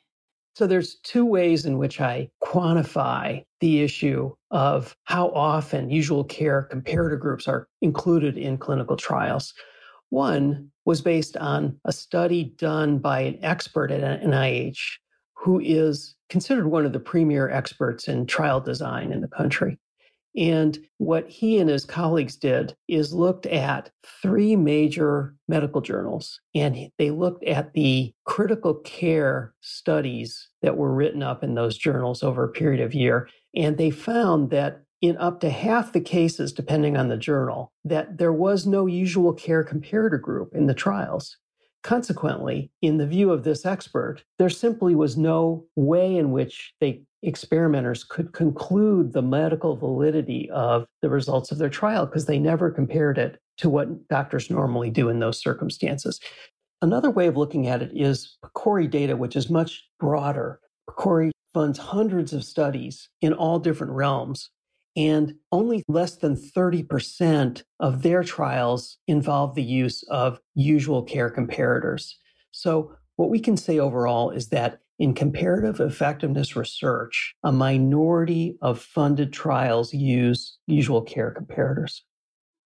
So 0.55 0.67
there's 0.67 0.97
two 0.97 1.25
ways 1.25 1.67
in 1.67 1.77
which 1.77 2.01
I 2.01 2.31
quantify 2.43 3.45
the 3.61 3.83
issue 3.83 4.35
of 4.51 4.97
how 5.05 5.31
often 5.31 5.91
usual 5.91 6.25
care 6.25 6.69
comparator 6.73 7.19
groups 7.19 7.49
are 7.49 7.69
included 7.81 8.39
in 8.39 8.59
clinical 8.59 8.97
trials. 8.97 9.55
One 10.11 10.71
was 10.85 11.03
based 11.03 11.37
on 11.37 11.79
a 11.85 11.93
study 11.93 12.45
done 12.57 12.99
by 12.99 13.21
an 13.21 13.39
expert 13.43 13.91
at 13.91 14.23
NIH 14.23 14.79
who 15.35 15.61
is 15.61 16.15
considered 16.29 16.69
one 16.69 16.85
of 16.85 16.93
the 16.93 17.01
premier 17.01 17.49
experts 17.49 18.09
in 18.09 18.27
trial 18.27 18.61
design 18.61 19.13
in 19.13 19.21
the 19.21 19.29
country. 19.29 19.79
And 20.37 20.79
what 20.99 21.29
he 21.29 21.59
and 21.59 21.69
his 21.69 21.85
colleagues 21.85 22.37
did 22.37 22.75
is 22.87 23.13
looked 23.13 23.47
at 23.47 23.91
three 24.23 24.55
major 24.57 25.35
medical 25.49 25.81
journals 25.81 26.41
and 26.55 26.91
they 26.99 27.11
looked 27.11 27.45
at 27.45 27.73
the 27.73 28.13
critical 28.25 28.75
care 28.75 29.55
studies 29.63 30.49
that 30.63 30.77
were 30.77 30.95
written 30.95 31.23
up 31.23 31.43
in 31.43 31.55
those 31.55 31.77
journals 31.77 32.23
over 32.23 32.45
a 32.45 32.53
period 32.53 32.81
of 32.81 32.95
year. 32.95 33.29
And 33.55 33.77
they 33.77 33.91
found 33.91 34.51
that 34.51 34.83
in 35.01 35.17
up 35.17 35.41
to 35.41 35.51
half 35.51 35.93
the 35.93 36.01
cases, 36.01 36.53
depending 36.53 36.97
on 36.97 37.09
the 37.09 37.17
journal, 37.17 37.73
that 37.85 38.19
there 38.19 38.33
was 38.33 38.67
no 38.67 38.87
usual 38.87 39.33
care 39.33 39.65
comparator 39.65 40.21
group 40.21 40.55
in 40.55 40.67
the 40.67 40.75
trials. 40.75 41.37
Consequently, 41.85 42.73
in 42.83 42.99
the 42.99 43.07
view 43.07 43.31
of 43.31 43.45
this 43.45 43.65
expert, 43.65 44.25
there 44.39 44.51
simply 44.51 44.97
was 44.97 45.17
no 45.17 45.65
way 45.77 46.17
in 46.17 46.33
which 46.33 46.75
the 46.81 47.01
experimenters 47.23 48.05
could 48.05 48.33
conclude 48.33 49.13
the 49.13 49.23
medical 49.23 49.77
validity 49.77 50.51
of 50.51 50.87
the 51.03 51.09
results 51.09 51.53
of 51.53 51.59
their 51.59 51.71
trial 51.71 52.07
because 52.07 52.27
they 52.27 52.39
never 52.39 52.71
compared 52.71 53.19
it 53.19 53.41
to 53.59 53.69
what 53.69 54.09
doctors 54.09 54.51
normally 54.51 54.91
do 54.91 55.09
in 55.09 55.21
those 55.21 55.41
circumstances. 55.41 56.21
Another 56.83 57.11
way 57.11 57.27
of 57.27 57.37
looking 57.37 57.67
at 57.67 57.83
it 57.83 57.91
is 57.95 58.37
PCORI 58.45 58.91
data, 58.91 59.17
which 59.17 59.35
is 59.35 59.51
much 59.51 59.85
broader. 59.99 60.61
PCORI 60.91 61.31
funds 61.55 61.79
hundreds 61.79 62.33
of 62.33 62.45
studies 62.45 63.09
in 63.21 63.33
all 63.33 63.59
different 63.59 63.93
realms, 63.93 64.51
and 64.97 65.35
only 65.53 65.85
less 65.89 66.17
than 66.17 66.37
30% 66.37 67.63
of 67.81 68.03
their 68.03 68.23
trials 68.23 68.99
involve 69.07 69.55
the 69.55 69.63
use 69.63 70.03
of 70.11 70.41
usual 70.55 71.03
care 71.03 71.31
comparators. 71.31 72.15
So, 72.51 72.93
what 73.17 73.31
we 73.31 73.41
can 73.41 73.57
say 73.57 73.79
overall 73.79 74.31
is 74.31 74.49
that 74.49 74.81
in 74.99 75.15
comparative 75.15 75.81
effectiveness 75.81 76.57
research, 76.57 77.35
a 77.45 77.53
minority 77.53 78.57
of 78.61 78.81
funded 78.81 79.33
trials 79.33 79.93
use 79.95 80.59
usual 80.67 81.03
care 81.03 81.35
comparators. 81.39 82.01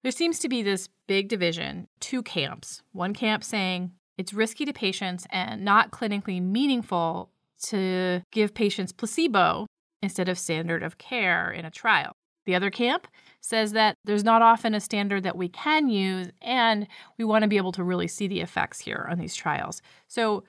There 0.03 0.13
seems 0.13 0.39
to 0.41 0.49
be 0.49 0.63
this 0.63 0.89
big 1.07 1.29
division, 1.29 1.89
two 1.99 2.23
camps. 2.23 2.83
One 2.93 3.15
camp 3.15 3.45
saying 3.45 3.93
it's 4.17 4.33
risky 4.33 4.65
to 4.65 4.73
patients 4.73 5.27
and 5.31 5.65
not 5.65 5.91
clinically 5.91 6.43
meaningful 6.43 7.31
to 7.67 8.23
give 8.33 8.55
patients 8.55 8.93
placebo 8.93 9.67
instead 10.03 10.29
of 10.29 10.39
standard 10.39 10.83
of 10.83 10.99
care 10.99 11.51
in 11.51 11.65
a 11.65 11.71
trial. 11.71 12.13
The 12.47 12.55
other 12.55 12.71
camp 12.71 13.07
says 13.41 13.73
that 13.73 13.97
there's 14.05 14.25
not 14.25 14.43
often 14.43 14.75
a 14.75 14.81
standard 14.81 15.23
that 15.23 15.37
we 15.37 15.49
can 15.49 15.89
use, 15.89 16.29
and 16.43 16.87
we 17.19 17.25
want 17.25 17.43
to 17.43 17.49
be 17.49 17.59
able 17.59 17.73
to 17.73 17.85
really 17.85 18.09
see 18.09 18.27
the 18.27 18.41
effects 18.41 18.81
here 18.81 19.07
on 19.11 19.19
these 19.19 19.35
trials. 19.35 19.83
So, 20.09 20.45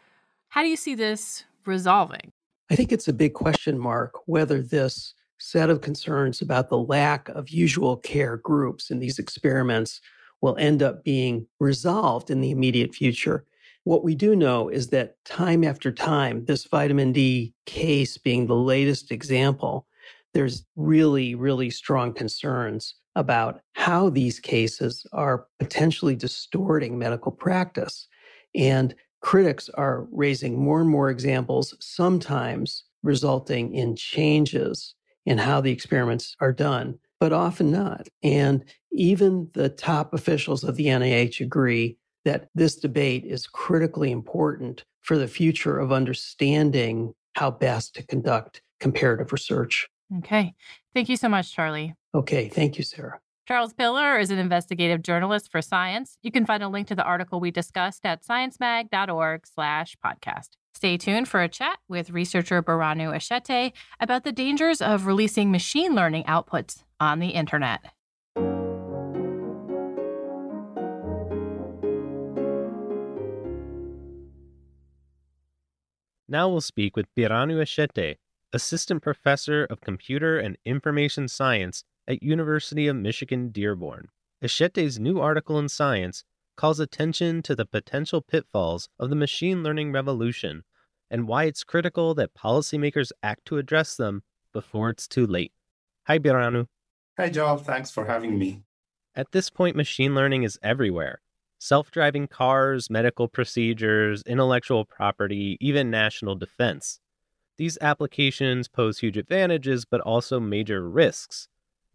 how 0.49 0.63
do 0.63 0.67
you 0.67 0.75
see 0.75 0.95
this 0.95 1.45
resolving? 1.65 2.31
I 2.69 2.75
think 2.75 2.91
it's 2.91 3.07
a 3.07 3.13
big 3.13 3.33
question 3.33 3.77
mark 3.77 4.13
whether 4.25 4.61
this 4.61 5.13
set 5.37 5.69
of 5.69 5.81
concerns 5.81 6.41
about 6.41 6.69
the 6.69 6.77
lack 6.77 7.27
of 7.29 7.49
usual 7.49 7.97
care 7.97 8.37
groups 8.37 8.91
in 8.91 8.99
these 8.99 9.19
experiments 9.19 9.99
will 10.41 10.55
end 10.57 10.83
up 10.83 11.03
being 11.03 11.47
resolved 11.59 12.29
in 12.29 12.41
the 12.41 12.51
immediate 12.51 12.93
future. 12.93 13.45
What 13.83 14.03
we 14.03 14.13
do 14.15 14.35
know 14.35 14.69
is 14.69 14.89
that 14.89 15.15
time 15.25 15.63
after 15.63 15.91
time, 15.91 16.45
this 16.45 16.65
vitamin 16.65 17.11
D 17.11 17.53
case 17.65 18.17
being 18.17 18.45
the 18.45 18.55
latest 18.55 19.11
example, 19.11 19.87
there's 20.33 20.65
really, 20.75 21.33
really 21.35 21.69
strong 21.69 22.13
concerns 22.13 22.95
about 23.15 23.61
how 23.73 24.09
these 24.09 24.39
cases 24.39 25.05
are 25.11 25.47
potentially 25.59 26.15
distorting 26.15 26.97
medical 26.97 27.31
practice. 27.31 28.07
And 28.55 28.95
critics 29.21 29.69
are 29.69 30.07
raising 30.11 30.57
more 30.57 30.79
and 30.79 30.89
more 30.89 31.09
examples, 31.09 31.75
sometimes 31.79 32.83
resulting 33.03 33.73
in 33.73 33.95
changes 33.95 34.95
in 35.25 35.37
how 35.37 35.59
the 35.59 35.71
experiments 35.71 36.35
are 36.39 36.53
done, 36.53 36.97
but 37.19 37.33
often 37.33 37.71
not. 37.71 38.07
And 38.23 38.63
even 38.91 39.49
the 39.53 39.69
top 39.69 40.13
officials 40.13 40.63
of 40.63 40.75
the 40.75 40.87
NIH 40.87 41.41
agree 41.41 41.97
that 42.25 42.47
this 42.55 42.75
debate 42.75 43.25
is 43.25 43.47
critically 43.47 44.11
important 44.11 44.83
for 45.01 45.17
the 45.17 45.27
future 45.27 45.79
of 45.79 45.91
understanding 45.91 47.13
how 47.35 47.51
best 47.51 47.95
to 47.95 48.03
conduct 48.05 48.61
comparative 48.79 49.31
research. 49.31 49.87
Okay. 50.17 50.53
Thank 50.93 51.09
you 51.09 51.17
so 51.17 51.29
much, 51.29 51.53
Charlie. 51.53 51.95
Okay. 52.13 52.49
Thank 52.49 52.77
you, 52.77 52.83
Sarah. 52.83 53.19
Charles 53.47 53.73
Piller 53.73 54.19
is 54.19 54.29
an 54.29 54.37
investigative 54.37 55.01
journalist 55.01 55.51
for 55.51 55.61
Science. 55.61 56.17
You 56.21 56.31
can 56.31 56.45
find 56.45 56.61
a 56.61 56.69
link 56.69 56.87
to 56.87 56.95
the 56.95 57.03
article 57.03 57.39
we 57.39 57.51
discussed 57.51 58.05
at 58.05 58.23
sciencemag.org 58.23 59.47
slash 59.47 59.97
podcast. 60.03 60.49
Stay 60.73 60.97
tuned 60.97 61.27
for 61.27 61.41
a 61.41 61.49
chat 61.49 61.77
with 61.89 62.11
researcher 62.11 62.63
Birhanu 62.63 63.13
Eshete 63.13 63.73
about 63.99 64.23
the 64.23 64.31
dangers 64.31 64.81
of 64.81 65.05
releasing 65.05 65.51
machine 65.51 65.95
learning 65.95 66.23
outputs 66.25 66.83
on 66.99 67.19
the 67.19 67.29
internet. 67.29 67.81
Now 76.31 76.47
we'll 76.47 76.61
speak 76.61 76.95
with 76.95 77.13
Birhanu 77.13 77.61
Eshete, 77.61 78.15
Assistant 78.53 79.03
Professor 79.03 79.65
of 79.65 79.81
Computer 79.81 80.39
and 80.39 80.57
Information 80.63 81.27
Science 81.27 81.83
at 82.07 82.23
University 82.23 82.87
of 82.87 82.95
Michigan 82.95 83.49
Dearborn. 83.49 84.07
Eshete's 84.41 84.97
new 84.97 85.19
article 85.19 85.59
in 85.59 85.67
Science 85.67 86.23
calls 86.55 86.79
attention 86.79 87.41
to 87.41 87.53
the 87.53 87.65
potential 87.65 88.21
pitfalls 88.21 88.87
of 88.97 89.09
the 89.09 89.15
machine 89.17 89.61
learning 89.61 89.91
revolution 89.91 90.63
and 91.09 91.27
why 91.27 91.43
it's 91.43 91.65
critical 91.65 92.13
that 92.13 92.33
policymakers 92.33 93.11
act 93.21 93.43
to 93.47 93.57
address 93.57 93.97
them 93.97 94.23
before 94.53 94.89
it's 94.89 95.09
too 95.09 95.27
late. 95.27 95.51
Hi, 96.07 96.17
Birhanu. 96.17 96.67
Hi, 97.17 97.27
Joel. 97.27 97.57
Thanks 97.57 97.91
for 97.91 98.05
having 98.05 98.39
me. 98.39 98.63
At 99.13 99.33
this 99.33 99.49
point, 99.49 99.75
machine 99.75 100.15
learning 100.15 100.43
is 100.43 100.57
everywhere. 100.63 101.19
Self 101.61 101.91
driving 101.91 102.27
cars, 102.27 102.89
medical 102.89 103.27
procedures, 103.27 104.23
intellectual 104.25 104.83
property, 104.83 105.57
even 105.61 105.91
national 105.91 106.33
defense. 106.33 106.99
These 107.57 107.77
applications 107.81 108.67
pose 108.67 108.97
huge 108.97 109.15
advantages, 109.15 109.85
but 109.85 110.01
also 110.01 110.39
major 110.39 110.89
risks. 110.89 111.47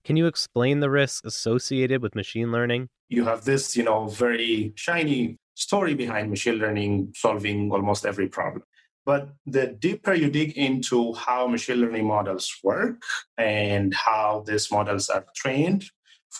Can 0.04 0.16
you 0.16 0.26
explain 0.28 0.78
the 0.78 0.88
risks 0.88 1.26
associated 1.26 2.00
with 2.00 2.14
machine 2.14 2.52
learning? 2.52 2.88
You 3.08 3.24
have 3.24 3.44
this, 3.44 3.76
you 3.76 3.82
know, 3.82 4.06
very 4.06 4.72
shiny 4.76 5.38
story 5.54 5.94
behind 5.94 6.30
machine 6.30 6.54
learning 6.54 7.12
solving 7.16 7.72
almost 7.72 8.06
every 8.06 8.28
problem. 8.28 8.62
But 9.04 9.30
the 9.46 9.66
deeper 9.66 10.14
you 10.14 10.30
dig 10.30 10.56
into 10.56 11.12
how 11.14 11.48
machine 11.48 11.80
learning 11.80 12.06
models 12.06 12.54
work 12.62 13.02
and 13.36 13.92
how 13.94 14.44
these 14.46 14.70
models 14.70 15.08
are 15.08 15.24
trained 15.34 15.90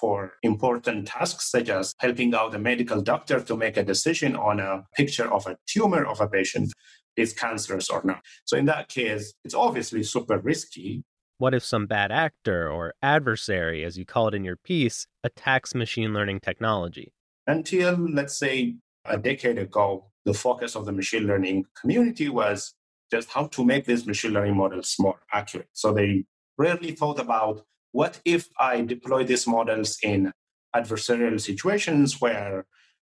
for 0.00 0.32
important 0.42 1.08
tasks, 1.08 1.50
such 1.50 1.68
as 1.68 1.94
helping 1.98 2.34
out 2.34 2.54
a 2.54 2.58
medical 2.58 3.00
doctor 3.00 3.40
to 3.40 3.56
make 3.56 3.76
a 3.76 3.84
decision 3.84 4.36
on 4.36 4.60
a 4.60 4.84
picture 4.96 5.32
of 5.32 5.46
a 5.46 5.56
tumor 5.66 6.04
of 6.04 6.20
a 6.20 6.28
patient 6.28 6.72
is 7.16 7.32
cancerous 7.32 7.88
or 7.88 8.02
not. 8.04 8.22
So, 8.44 8.56
in 8.56 8.66
that 8.66 8.88
case, 8.88 9.34
it's 9.44 9.54
obviously 9.54 10.02
super 10.02 10.38
risky. 10.38 11.02
What 11.38 11.54
if 11.54 11.64
some 11.64 11.86
bad 11.86 12.12
actor 12.12 12.70
or 12.70 12.94
adversary, 13.02 13.84
as 13.84 13.98
you 13.98 14.06
call 14.06 14.28
it 14.28 14.34
in 14.34 14.44
your 14.44 14.56
piece, 14.56 15.06
attacks 15.22 15.74
machine 15.74 16.14
learning 16.14 16.40
technology? 16.40 17.12
Until, 17.46 17.94
let's 17.94 18.38
say, 18.38 18.76
a 19.04 19.18
decade 19.18 19.58
ago, 19.58 20.10
the 20.24 20.34
focus 20.34 20.74
of 20.76 20.86
the 20.86 20.92
machine 20.92 21.26
learning 21.26 21.64
community 21.80 22.28
was 22.28 22.74
just 23.10 23.30
how 23.30 23.46
to 23.48 23.64
make 23.64 23.84
these 23.84 24.06
machine 24.06 24.32
learning 24.32 24.56
models 24.56 24.96
more 24.98 25.20
accurate. 25.32 25.68
So 25.72 25.92
they 25.92 26.24
rarely 26.58 26.92
thought 26.92 27.20
about 27.20 27.62
what 27.96 28.20
if 28.26 28.50
I 28.60 28.82
deploy 28.82 29.24
these 29.24 29.46
models 29.46 29.96
in 30.02 30.30
adversarial 30.76 31.40
situations 31.40 32.20
where, 32.20 32.66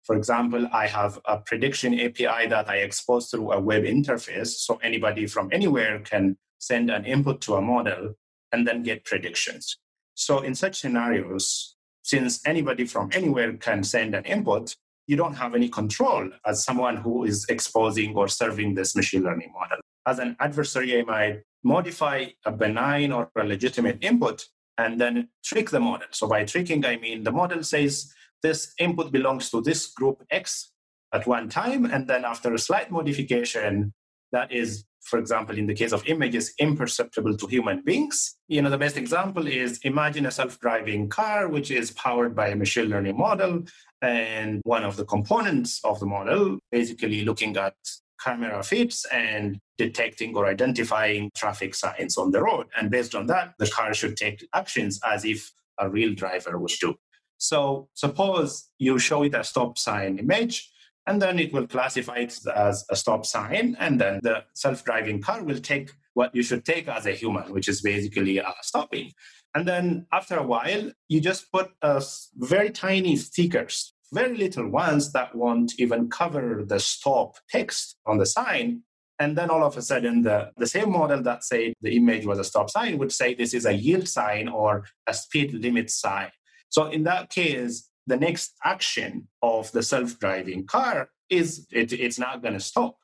for 0.05 0.15
example, 0.15 0.69
I 0.73 0.87
have 0.87 1.19
a 1.25 1.39
prediction 1.39 1.99
API 1.99 2.47
that 2.47 2.69
I 2.69 2.77
expose 2.77 3.29
through 3.29 3.51
a 3.51 3.61
web 3.61 3.83
interface, 3.83 4.53
so 4.67 4.77
anybody 4.77 5.27
from 5.27 5.49
anywhere 5.51 5.99
can 5.99 6.37
send 6.59 6.93
an 6.93 7.05
input 7.07 7.41
to 7.41 7.57
a 7.57 7.61
model 7.61 8.15
and 8.53 8.69
then 8.69 8.85
get 8.85 9.05
predictions. 9.05 9.77
So 10.15 10.43
in 10.43 10.55
such 10.55 10.79
scenarios, 10.79 11.75
since 12.05 12.41
anybody 12.47 12.85
from 12.87 13.11
anywhere 13.13 13.55
can 13.55 13.83
send 13.83 14.15
an 14.15 14.27
input, 14.27 14.77
you 15.09 15.17
don't 15.17 15.35
have 15.35 15.57
any 15.57 15.69
control 15.69 16.31
as 16.47 16.63
someone 16.63 16.99
who 16.99 17.25
is 17.25 17.45
exposing 17.49 18.15
or 18.15 18.29
serving 18.29 18.75
this 18.75 18.95
machine 18.95 19.25
learning 19.25 19.53
model. 19.53 19.79
As 20.07 20.21
an 20.21 20.37
adversary, 20.39 21.01
I 21.01 21.03
might 21.03 21.41
modify 21.65 22.27
a 22.45 22.53
benign 22.53 23.11
or 23.11 23.29
a 23.37 23.43
legitimate 23.43 23.99
input 24.03 24.47
and 24.79 25.01
then 25.01 25.29
trick 25.45 25.71
the 25.71 25.81
model. 25.81 26.09
So 26.13 26.29
by 26.29 26.45
tricking, 26.45 26.87
I 26.87 26.97
mean 26.97 27.25
the 27.25 27.33
model 27.33 27.63
says 27.63 28.13
this 28.43 28.73
input 28.79 29.13
belongs 29.13 29.51
to 29.51 29.61
this 29.61 29.87
group 29.89 30.25
X 30.31 30.71
at 31.13 31.27
one 31.27 31.49
time, 31.49 31.85
and 31.87 32.07
then 32.07 32.25
after 32.25 32.55
a 32.55 32.59
slight 32.59 32.91
modification, 32.91 33.93
that 34.31 34.53
is, 34.53 34.85
for 35.03 35.19
example, 35.19 35.57
in 35.57 35.67
the 35.67 35.75
case 35.75 35.93
of 35.93 36.07
images, 36.07 36.53
imperceptible 36.59 37.37
to 37.37 37.47
human 37.47 37.83
beings. 37.83 38.37
You 38.47 38.61
know, 38.63 38.71
the 38.71 38.79
best 38.79 38.97
example 38.97 39.47
is 39.47 39.79
imagine 39.79 40.27
a 40.27 40.31
self-driving 40.31 41.09
car 41.09 41.49
which 41.49 41.71
is 41.71 41.91
powered 41.93 42.37
by 42.37 42.49
a 42.49 42.57
machine 42.57 42.91
learning 42.91 43.17
model, 43.17 43.65
and 44.03 44.61
one 44.65 44.85
of 44.85 44.97
the 44.97 45.07
components 45.07 45.81
of 45.83 45.99
the 45.99 46.07
model 46.07 46.59
basically 46.71 47.25
looking 47.25 47.57
at 47.57 47.75
camera 48.23 48.63
feeds 48.63 49.07
and 49.13 49.59
detecting 49.77 50.37
or 50.37 50.47
identifying 50.47 51.31
traffic 51.37 51.75
signs 51.75 52.17
on 52.17 52.31
the 52.31 52.43
road. 52.43 52.67
And 52.77 52.91
based 52.91 53.15
on 53.15 53.27
that, 53.27 53.55
the 53.59 53.69
car 53.69 53.95
should 53.95 54.17
take 54.17 54.47
actions 54.55 55.01
as 55.05 55.25
if 55.25 55.53
a 55.79 55.89
real 55.89 56.15
driver 56.15 56.59
would 56.59 56.73
do. 56.81 56.95
So 57.39 57.89
suppose 57.95 58.69
you 58.79 58.99
show 58.99 59.23
it 59.23 59.35
a 59.35 59.45
stop 59.45 59.79
sign 59.79 60.19
image, 60.19 60.71
and 61.07 61.23
then 61.23 61.39
it 61.39 61.53
will 61.53 61.67
classify 61.67 62.17
it 62.17 62.39
as 62.55 62.85
a 62.91 62.97
stop 62.97 63.25
sign, 63.25 63.77
and 63.79 64.01
then 64.01 64.21
the 64.23 64.45
self-driving 64.55 65.23
car 65.23 65.43
will 65.43 65.61
take 65.61 65.91
what 66.15 66.35
you 66.35 66.43
should 66.43 66.65
take 66.65 66.89
as 66.89 67.07
a 67.07 67.13
human, 67.13 67.53
which 67.53 67.69
is 67.69 67.81
basically 67.81 68.43
stopping. 68.63 69.13
And 69.55 69.67
then 69.67 70.07
after 70.13 70.37
a 70.37 70.47
while, 70.47 70.91
you 71.09 71.21
just 71.21 71.51
put 71.51 71.71
a 71.81 72.03
very 72.37 72.71
tiny 72.71 73.17
stickers 73.17 73.95
very 74.13 74.37
little 74.37 74.69
ones 74.69 75.13
that 75.13 75.35
won't 75.35 75.73
even 75.79 76.09
cover 76.09 76.65
the 76.67 76.81
stop 76.81 77.37
text 77.51 77.97
on 78.07 78.19
the 78.19 78.27
sign. 78.27 78.83
And 79.19 79.37
then 79.37 79.51
all 79.51 79.65
of 79.65 79.77
a 79.77 79.83
sudden, 79.83 80.23
the, 80.23 80.53
the 80.57 80.67
same 80.67 80.93
model 80.93 81.23
that 81.23 81.45
said 81.45 81.75
the 81.81 81.97
image 81.97 82.25
was 82.25 82.39
a 82.39 82.45
stop 82.45 82.71
sign 82.71 82.99
would 82.99 83.13
say 83.13 83.35
this 83.35 83.53
is 83.53 83.67
a 83.67 83.73
yield 83.73 84.09
sign 84.09 84.49
or 84.49 84.85
a 85.07 85.15
speed 85.15 85.53
limit 85.55 85.91
sign. 85.91 86.31
So 86.69 86.87
in 86.87 87.03
that 87.05 87.31
case, 87.31 87.89
the 88.07 88.17
next 88.17 88.55
action 88.65 89.29
of 89.43 89.71
the 89.73 89.83
self-driving 89.83 90.67
car 90.67 91.11
is 91.29 91.67
it, 91.71 91.93
it's 91.93 92.19
not 92.19 92.43
going 92.43 92.55
to 92.55 92.61
stop. 92.61 92.97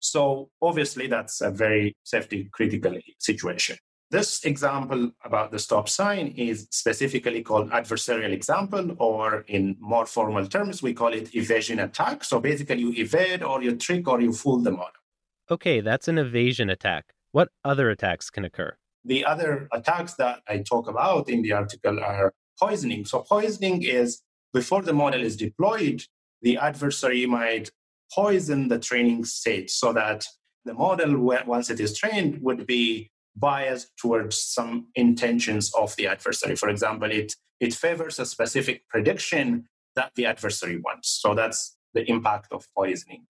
So 0.00 0.50
obviously, 0.62 1.08
that's 1.08 1.40
a 1.40 1.50
very 1.50 1.96
safety 2.04 2.48
critical 2.52 2.96
situation. 3.18 3.76
This 4.10 4.42
example 4.44 5.10
about 5.22 5.50
the 5.50 5.58
stop 5.58 5.86
sign 5.86 6.28
is 6.28 6.66
specifically 6.70 7.42
called 7.42 7.70
adversarial 7.70 8.32
example, 8.32 8.96
or 8.98 9.44
in 9.48 9.76
more 9.80 10.06
formal 10.06 10.46
terms, 10.46 10.82
we 10.82 10.94
call 10.94 11.12
it 11.12 11.34
evasion 11.34 11.78
attack. 11.78 12.24
So 12.24 12.40
basically, 12.40 12.78
you 12.78 12.92
evade 12.96 13.42
or 13.42 13.62
you 13.62 13.76
trick 13.76 14.08
or 14.08 14.20
you 14.20 14.32
fool 14.32 14.60
the 14.60 14.70
model. 14.70 14.92
Okay, 15.50 15.80
that's 15.80 16.08
an 16.08 16.16
evasion 16.16 16.70
attack. 16.70 17.12
What 17.32 17.50
other 17.64 17.90
attacks 17.90 18.30
can 18.30 18.46
occur? 18.46 18.76
The 19.04 19.26
other 19.26 19.68
attacks 19.72 20.14
that 20.14 20.40
I 20.48 20.58
talk 20.58 20.88
about 20.88 21.28
in 21.28 21.42
the 21.42 21.52
article 21.52 22.00
are 22.00 22.32
poisoning. 22.58 23.04
So, 23.04 23.20
poisoning 23.20 23.82
is 23.82 24.22
before 24.54 24.82
the 24.82 24.94
model 24.94 25.22
is 25.22 25.36
deployed, 25.36 26.04
the 26.40 26.56
adversary 26.56 27.26
might 27.26 27.70
poison 28.10 28.68
the 28.68 28.78
training 28.78 29.26
state 29.26 29.70
so 29.70 29.92
that 29.92 30.24
the 30.64 30.72
model, 30.72 31.18
once 31.18 31.68
it 31.68 31.78
is 31.78 31.96
trained, 31.96 32.40
would 32.40 32.66
be 32.66 33.10
biased 33.38 33.90
towards 33.96 34.40
some 34.40 34.88
intentions 34.94 35.72
of 35.74 35.94
the 35.96 36.06
adversary. 36.06 36.56
For 36.56 36.68
example, 36.68 37.10
it, 37.10 37.34
it 37.60 37.74
favors 37.74 38.18
a 38.18 38.26
specific 38.26 38.88
prediction 38.88 39.68
that 39.96 40.12
the 40.14 40.26
adversary 40.26 40.78
wants. 40.78 41.08
So 41.22 41.34
that's 41.34 41.76
the 41.94 42.08
impact 42.10 42.52
of 42.52 42.66
poisoning. 42.74 43.26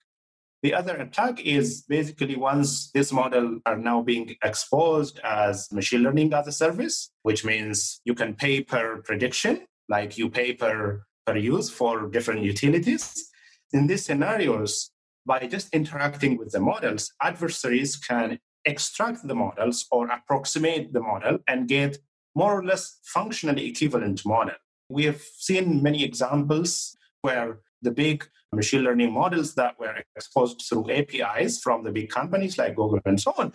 The 0.61 0.73
other 0.73 0.97
attack 0.97 1.39
is 1.39 1.83
basically 1.87 2.35
once 2.35 2.91
this 2.91 3.13
model 3.13 3.59
are 3.65 3.77
now 3.77 4.01
being 4.01 4.35
exposed 4.43 5.19
as 5.23 5.71
machine 5.71 6.03
learning 6.03 6.33
as 6.33 6.47
a 6.47 6.51
service, 6.51 7.11
which 7.23 7.45
means 7.45 8.01
you 8.03 8.13
can 8.13 8.35
pay 8.35 8.61
per 8.61 9.01
prediction, 9.01 9.65
like 9.87 10.17
you 10.17 10.29
pay 10.29 10.53
per, 10.53 11.03
per 11.25 11.37
use 11.37 11.69
for 11.69 12.09
different 12.09 12.43
utilities. 12.43 13.29
In 13.71 13.87
these 13.87 14.03
scenarios, 14.03 14.91
by 15.25 15.47
just 15.47 15.73
interacting 15.73 16.37
with 16.37 16.51
the 16.51 16.59
models, 16.59 17.13
adversaries 17.21 17.95
can 17.95 18.37
extract 18.65 19.27
the 19.27 19.35
models 19.35 19.87
or 19.91 20.07
approximate 20.07 20.93
the 20.93 21.01
model 21.01 21.39
and 21.47 21.67
get 21.67 21.97
more 22.35 22.59
or 22.59 22.63
less 22.63 22.99
functionally 23.03 23.67
equivalent 23.67 24.25
model. 24.25 24.55
We 24.89 25.05
have 25.05 25.21
seen 25.21 25.83
many 25.83 26.03
examples 26.03 26.95
where 27.21 27.59
the 27.81 27.91
big 27.91 28.27
machine 28.51 28.81
learning 28.81 29.13
models 29.13 29.53
that 29.55 29.79
were 29.79 29.95
exposed 30.15 30.63
through 30.67 30.89
APIs 30.89 31.59
from 31.59 31.83
the 31.83 31.91
big 31.91 32.09
companies 32.09 32.57
like 32.57 32.75
Google 32.75 32.99
and 33.05 33.19
so 33.19 33.33
on 33.37 33.53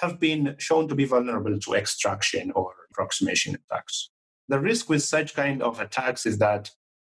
have 0.00 0.18
been 0.18 0.56
shown 0.58 0.88
to 0.88 0.94
be 0.94 1.04
vulnerable 1.04 1.58
to 1.58 1.74
extraction 1.74 2.52
or 2.52 2.72
approximation 2.90 3.56
attacks. 3.56 4.10
The 4.48 4.58
risk 4.60 4.88
with 4.88 5.02
such 5.02 5.34
kind 5.34 5.62
of 5.62 5.80
attacks 5.80 6.26
is 6.26 6.38
that 6.38 6.70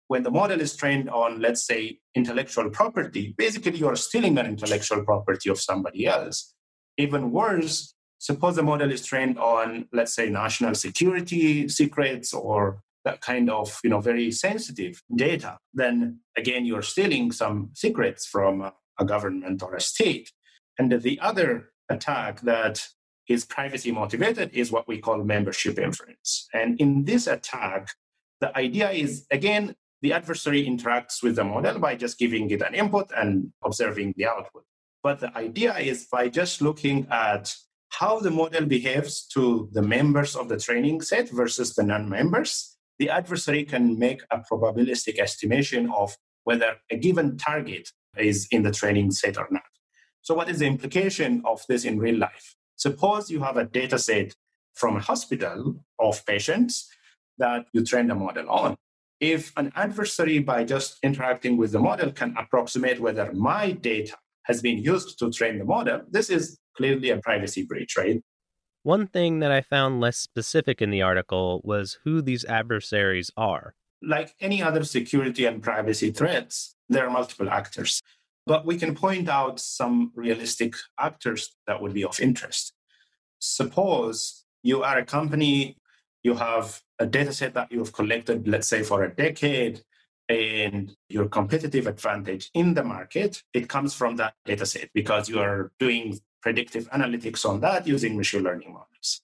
when 0.08 0.22
the 0.22 0.30
model 0.30 0.60
is 0.60 0.74
trained 0.74 1.10
on, 1.10 1.40
let's 1.40 1.66
say, 1.66 1.98
intellectual 2.14 2.70
property, 2.70 3.34
basically 3.36 3.76
you're 3.76 3.96
stealing 3.96 4.38
an 4.38 4.46
intellectual 4.46 5.04
property 5.04 5.50
of 5.50 5.60
somebody 5.60 6.06
else. 6.06 6.54
Even 6.98 7.30
worse, 7.30 7.94
suppose 8.18 8.56
the 8.56 8.62
model 8.62 8.90
is 8.90 9.06
trained 9.06 9.38
on, 9.38 9.88
let's 9.92 10.12
say, 10.12 10.28
national 10.28 10.74
security 10.74 11.68
secrets 11.68 12.34
or 12.34 12.82
that 13.04 13.20
kind 13.20 13.48
of 13.48 13.80
you 13.82 13.90
know 13.90 14.00
very 14.00 14.30
sensitive 14.30 15.02
data 15.14 15.56
then 15.72 16.18
again 16.36 16.66
you're 16.66 16.82
stealing 16.82 17.32
some 17.32 17.70
secrets 17.72 18.26
from 18.26 18.70
a 18.98 19.04
government 19.04 19.62
or 19.62 19.74
a 19.74 19.80
state. 19.80 20.32
And 20.78 20.90
the 21.02 21.18
other 21.20 21.70
attack 21.88 22.40
that 22.42 22.86
is 23.28 23.44
privacy 23.44 23.92
motivated 23.92 24.50
is 24.52 24.72
what 24.72 24.88
we 24.88 24.98
call 24.98 25.22
membership 25.24 25.78
inference. 25.78 26.48
And 26.52 26.80
in 26.80 27.04
this 27.04 27.26
attack 27.26 27.94
the 28.40 28.56
idea 28.56 28.90
is 28.90 29.26
again 29.30 29.74
the 30.02 30.12
adversary 30.12 30.64
interacts 30.64 31.22
with 31.22 31.36
the 31.36 31.44
model 31.44 31.78
by 31.78 31.96
just 31.96 32.18
giving 32.18 32.50
it 32.50 32.62
an 32.62 32.74
input 32.74 33.10
and 33.16 33.52
observing 33.64 34.14
the 34.16 34.26
output 34.26 34.64
but 35.02 35.20
the 35.20 35.36
idea 35.36 35.76
is 35.78 36.06
by 36.10 36.28
just 36.28 36.60
looking 36.60 37.06
at 37.10 37.54
how 37.90 38.18
the 38.20 38.30
model 38.30 38.66
behaves 38.66 39.26
to 39.28 39.68
the 39.72 39.82
members 39.82 40.36
of 40.36 40.48
the 40.48 40.58
training 40.58 41.00
set 41.00 41.30
versus 41.30 41.74
the 41.74 41.82
non 41.82 42.08
members, 42.08 42.76
the 42.98 43.08
adversary 43.10 43.64
can 43.64 43.98
make 43.98 44.22
a 44.30 44.40
probabilistic 44.40 45.18
estimation 45.18 45.90
of 45.90 46.16
whether 46.44 46.76
a 46.90 46.96
given 46.96 47.36
target 47.36 47.88
is 48.16 48.48
in 48.50 48.62
the 48.62 48.72
training 48.72 49.10
set 49.10 49.38
or 49.38 49.48
not. 49.50 49.62
So, 50.22 50.34
what 50.34 50.48
is 50.48 50.58
the 50.58 50.66
implication 50.66 51.42
of 51.44 51.62
this 51.68 51.84
in 51.84 51.98
real 51.98 52.18
life? 52.18 52.56
Suppose 52.76 53.30
you 53.30 53.40
have 53.40 53.56
a 53.56 53.64
data 53.64 53.98
set 53.98 54.34
from 54.74 54.96
a 54.96 55.00
hospital 55.00 55.76
of 55.98 56.24
patients 56.26 56.88
that 57.38 57.66
you 57.72 57.84
train 57.84 58.10
a 58.10 58.14
model 58.14 58.48
on. 58.50 58.76
if 59.20 59.52
an 59.56 59.72
adversary, 59.74 60.38
by 60.38 60.62
just 60.62 60.96
interacting 61.02 61.56
with 61.56 61.72
the 61.72 61.80
model, 61.80 62.12
can 62.12 62.36
approximate 62.36 63.00
whether 63.00 63.32
my 63.32 63.72
data 63.72 64.16
has 64.48 64.62
been 64.62 64.78
used 64.78 65.18
to 65.18 65.30
train 65.30 65.58
the 65.58 65.64
model, 65.64 66.00
this 66.10 66.30
is 66.30 66.58
clearly 66.76 67.10
a 67.10 67.18
privacy 67.18 67.64
breach, 67.64 67.96
right? 67.96 68.22
One 68.82 69.06
thing 69.06 69.40
that 69.40 69.52
I 69.52 69.60
found 69.60 70.00
less 70.00 70.16
specific 70.16 70.80
in 70.80 70.90
the 70.90 71.02
article 71.02 71.60
was 71.62 71.98
who 72.04 72.22
these 72.22 72.44
adversaries 72.46 73.30
are. 73.36 73.74
Like 74.02 74.34
any 74.40 74.62
other 74.62 74.84
security 74.84 75.44
and 75.44 75.62
privacy 75.62 76.10
threats, 76.10 76.74
there 76.88 77.06
are 77.06 77.10
multiple 77.10 77.50
actors. 77.50 78.00
But 78.46 78.64
we 78.64 78.78
can 78.78 78.94
point 78.94 79.28
out 79.28 79.60
some 79.60 80.12
realistic 80.14 80.74
actors 80.98 81.54
that 81.66 81.82
would 81.82 81.92
be 81.92 82.04
of 82.04 82.18
interest. 82.18 82.72
Suppose 83.40 84.44
you 84.62 84.82
are 84.82 84.98
a 84.98 85.04
company, 85.04 85.76
you 86.22 86.34
have 86.34 86.80
a 86.98 87.06
data 87.06 87.32
set 87.32 87.54
that 87.54 87.70
you've 87.70 87.92
collected, 87.92 88.48
let's 88.48 88.68
say, 88.68 88.82
for 88.82 89.04
a 89.04 89.14
decade, 89.14 89.82
and 90.28 90.94
your 91.08 91.28
competitive 91.28 91.86
advantage 91.86 92.50
in 92.54 92.74
the 92.74 92.84
market, 92.84 93.42
it 93.54 93.68
comes 93.68 93.94
from 93.94 94.16
that 94.16 94.34
data 94.44 94.66
set 94.66 94.90
because 94.94 95.28
you 95.28 95.38
are 95.38 95.72
doing 95.78 96.18
predictive 96.42 96.90
analytics 96.90 97.48
on 97.48 97.60
that 97.60 97.86
using 97.86 98.16
machine 98.16 98.42
learning 98.42 98.72
models. 98.72 99.22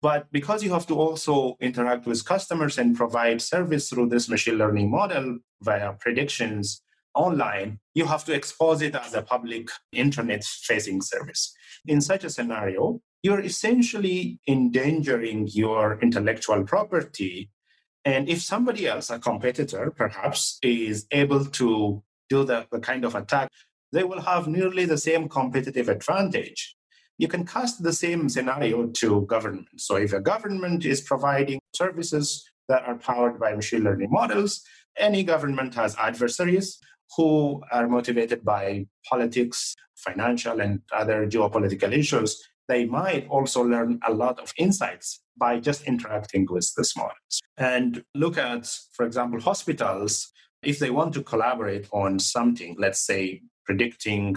But 0.00 0.30
because 0.30 0.62
you 0.62 0.72
have 0.72 0.86
to 0.86 0.94
also 0.94 1.56
interact 1.60 2.06
with 2.06 2.24
customers 2.24 2.78
and 2.78 2.96
provide 2.96 3.42
service 3.42 3.90
through 3.90 4.08
this 4.08 4.28
machine 4.28 4.56
learning 4.56 4.90
model 4.90 5.38
via 5.62 5.92
predictions 5.94 6.82
online, 7.14 7.80
you 7.94 8.04
have 8.06 8.24
to 8.26 8.32
expose 8.32 8.80
it 8.80 8.94
as 8.94 9.14
a 9.14 9.22
public 9.22 9.68
internet 9.92 10.44
facing 10.44 11.02
service. 11.02 11.52
In 11.86 12.00
such 12.00 12.22
a 12.22 12.30
scenario, 12.30 13.00
you're 13.22 13.40
essentially 13.40 14.38
endangering 14.46 15.48
your 15.48 15.98
intellectual 16.00 16.62
property. 16.62 17.50
And 18.08 18.26
if 18.26 18.40
somebody 18.40 18.86
else, 18.86 19.10
a 19.10 19.18
competitor 19.18 19.92
perhaps, 19.94 20.58
is 20.62 21.06
able 21.10 21.44
to 21.44 22.02
do 22.30 22.42
the, 22.42 22.66
the 22.72 22.80
kind 22.80 23.04
of 23.04 23.14
attack, 23.14 23.50
they 23.92 24.02
will 24.02 24.22
have 24.22 24.48
nearly 24.48 24.86
the 24.86 24.96
same 24.96 25.28
competitive 25.28 25.90
advantage. 25.90 26.74
You 27.18 27.28
can 27.28 27.44
cast 27.44 27.82
the 27.82 27.92
same 27.92 28.30
scenario 28.30 28.86
to 29.00 29.26
government. 29.26 29.68
So 29.76 29.96
if 29.96 30.14
a 30.14 30.20
government 30.20 30.86
is 30.86 31.02
providing 31.02 31.60
services 31.74 32.50
that 32.70 32.82
are 32.84 32.96
powered 32.96 33.38
by 33.38 33.54
machine 33.54 33.84
learning 33.84 34.10
models, 34.10 34.62
any 34.96 35.22
government 35.22 35.74
has 35.74 35.94
adversaries 35.96 36.78
who 37.14 37.62
are 37.70 37.88
motivated 37.88 38.42
by 38.42 38.86
politics, 39.06 39.74
financial, 39.96 40.62
and 40.62 40.80
other 40.94 41.26
geopolitical 41.26 41.92
issues 41.92 42.42
they 42.68 42.84
might 42.84 43.26
also 43.28 43.62
learn 43.62 43.98
a 44.06 44.12
lot 44.12 44.38
of 44.38 44.52
insights 44.58 45.20
by 45.38 45.60
just 45.60 45.84
interacting 45.84 46.46
with 46.50 46.72
the 46.74 46.90
models. 46.96 47.40
And 47.56 48.04
look 48.14 48.38
at, 48.38 48.66
for 48.92 49.06
example, 49.06 49.40
hospitals, 49.40 50.30
if 50.62 50.78
they 50.78 50.90
want 50.90 51.14
to 51.14 51.22
collaborate 51.22 51.86
on 51.92 52.18
something, 52.18 52.76
let's 52.78 53.00
say 53.00 53.42
predicting 53.64 54.36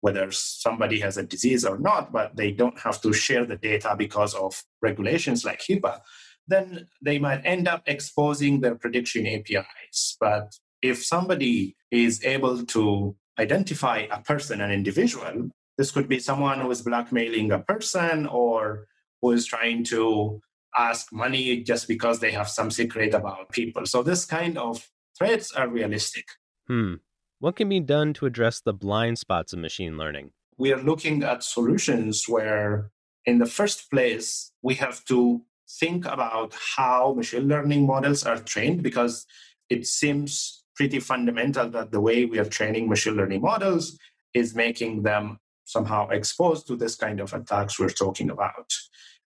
whether 0.00 0.30
somebody 0.30 1.00
has 1.00 1.16
a 1.16 1.22
disease 1.22 1.64
or 1.64 1.78
not, 1.78 2.12
but 2.12 2.36
they 2.36 2.52
don't 2.52 2.78
have 2.78 3.00
to 3.00 3.12
share 3.12 3.46
the 3.46 3.56
data 3.56 3.94
because 3.96 4.34
of 4.34 4.62
regulations 4.82 5.46
like 5.46 5.60
HIPAA, 5.60 6.00
then 6.46 6.86
they 7.00 7.18
might 7.18 7.40
end 7.44 7.66
up 7.66 7.82
exposing 7.86 8.60
their 8.60 8.74
prediction 8.74 9.26
APIs. 9.26 10.16
But 10.20 10.52
if 10.82 11.02
somebody 11.02 11.74
is 11.90 12.22
able 12.22 12.66
to 12.66 13.16
identify 13.38 14.06
a 14.10 14.20
person, 14.20 14.60
an 14.60 14.70
individual, 14.70 15.48
this 15.78 15.90
could 15.90 16.08
be 16.08 16.18
someone 16.18 16.60
who 16.60 16.70
is 16.70 16.82
blackmailing 16.82 17.50
a 17.50 17.60
person 17.60 18.26
or 18.26 18.86
who 19.24 19.32
is 19.32 19.46
trying 19.46 19.82
to 19.82 20.38
ask 20.76 21.10
money 21.10 21.62
just 21.62 21.88
because 21.88 22.20
they 22.20 22.30
have 22.30 22.48
some 22.48 22.70
secret 22.70 23.14
about 23.14 23.50
people. 23.52 23.86
So 23.86 24.02
this 24.02 24.26
kind 24.26 24.58
of 24.58 24.86
threats 25.16 25.50
are 25.52 25.66
realistic. 25.66 26.26
Hmm. 26.66 26.96
What 27.38 27.56
can 27.56 27.70
be 27.70 27.80
done 27.80 28.12
to 28.14 28.26
address 28.26 28.60
the 28.60 28.74
blind 28.74 29.18
spots 29.18 29.54
of 29.54 29.60
machine 29.60 29.96
learning? 29.96 30.32
We 30.58 30.72
are 30.74 30.82
looking 30.82 31.22
at 31.22 31.42
solutions 31.42 32.26
where, 32.28 32.90
in 33.24 33.38
the 33.38 33.46
first 33.46 33.90
place, 33.90 34.52
we 34.62 34.74
have 34.74 35.02
to 35.06 35.40
think 35.80 36.04
about 36.04 36.54
how 36.76 37.14
machine 37.14 37.48
learning 37.48 37.86
models 37.86 38.24
are 38.24 38.36
trained 38.36 38.82
because 38.82 39.26
it 39.70 39.86
seems 39.86 40.64
pretty 40.76 41.00
fundamental 41.00 41.70
that 41.70 41.92
the 41.92 42.00
way 42.00 42.26
we 42.26 42.38
are 42.38 42.44
training 42.44 42.88
machine 42.90 43.14
learning 43.14 43.40
models 43.40 43.98
is 44.34 44.54
making 44.54 45.02
them 45.02 45.38
somehow 45.64 46.08
exposed 46.10 46.66
to 46.66 46.76
this 46.76 46.94
kind 46.94 47.20
of 47.20 47.32
attacks 47.32 47.78
we're 47.78 47.88
talking 47.88 48.28
about. 48.28 48.70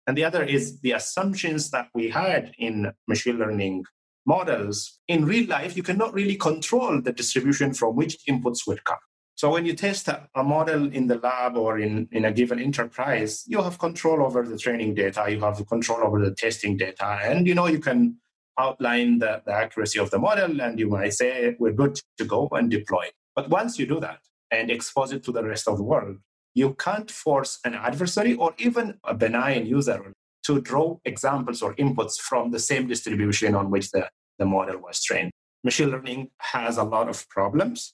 And 0.07 0.17
the 0.17 0.23
other 0.23 0.43
is 0.43 0.79
the 0.79 0.93
assumptions 0.93 1.69
that 1.71 1.89
we 1.93 2.09
had 2.09 2.53
in 2.57 2.91
machine 3.07 3.37
learning 3.37 3.83
models. 4.25 4.99
In 5.07 5.25
real 5.25 5.47
life, 5.47 5.75
you 5.75 5.83
cannot 5.83 6.13
really 6.13 6.37
control 6.37 7.01
the 7.01 7.11
distribution 7.11 7.73
from 7.73 7.95
which 7.95 8.17
inputs 8.29 8.65
would 8.65 8.83
come. 8.85 8.97
So 9.35 9.51
when 9.51 9.67
you 9.67 9.73
test 9.73 10.07
a 10.07 10.43
model 10.43 10.91
in 10.91 11.05
the 11.05 11.19
lab 11.19 11.57
or 11.57 11.77
in, 11.77 12.07
in 12.11 12.25
a 12.25 12.31
given 12.31 12.59
enterprise, 12.59 13.43
you 13.45 13.61
have 13.61 13.77
control 13.77 14.23
over 14.23 14.43
the 14.43 14.57
training 14.57 14.95
data, 14.95 15.27
you 15.29 15.39
have 15.41 15.63
control 15.67 15.99
over 16.03 16.19
the 16.23 16.33
testing 16.33 16.75
data, 16.75 17.19
and 17.21 17.45
you 17.45 17.53
know 17.53 17.67
you 17.67 17.77
can 17.77 18.17
outline 18.57 19.19
the, 19.19 19.43
the 19.45 19.53
accuracy 19.53 19.99
of 19.99 20.09
the 20.09 20.17
model 20.17 20.59
and 20.59 20.79
you 20.79 20.89
might 20.89 21.13
say 21.13 21.55
we're 21.59 21.71
good 21.71 21.99
to 22.17 22.25
go 22.25 22.49
and 22.53 22.71
deploy. 22.71 23.05
But 23.35 23.49
once 23.49 23.77
you 23.77 23.85
do 23.85 23.99
that 23.99 24.19
and 24.49 24.71
expose 24.71 25.11
it 25.11 25.23
to 25.25 25.31
the 25.31 25.43
rest 25.43 25.67
of 25.67 25.77
the 25.77 25.83
world, 25.83 26.17
you 26.57 26.73
can't 26.73 27.11
force 27.11 27.59
an 27.65 27.75
adversary 27.75 28.33
or 28.33 28.51
even 28.57 28.95
a 29.03 29.13
benign 29.13 29.67
user 29.67 30.11
to 30.43 30.59
draw 30.59 30.97
examples 31.05 31.61
or 31.61 31.75
inputs 31.75 32.15
from 32.17 32.49
the 32.49 32.57
same 32.59 32.87
distribution 32.87 33.53
on 33.53 33.69
which 33.69 33.91
the, 33.91 34.09
the 34.39 34.45
model 34.45 34.79
was 34.79 35.03
trained. 35.03 35.29
Machine 35.63 35.91
learning 35.91 36.29
has 36.39 36.77
a 36.77 36.83
lot 36.83 37.07
of 37.09 37.29
problems, 37.29 37.93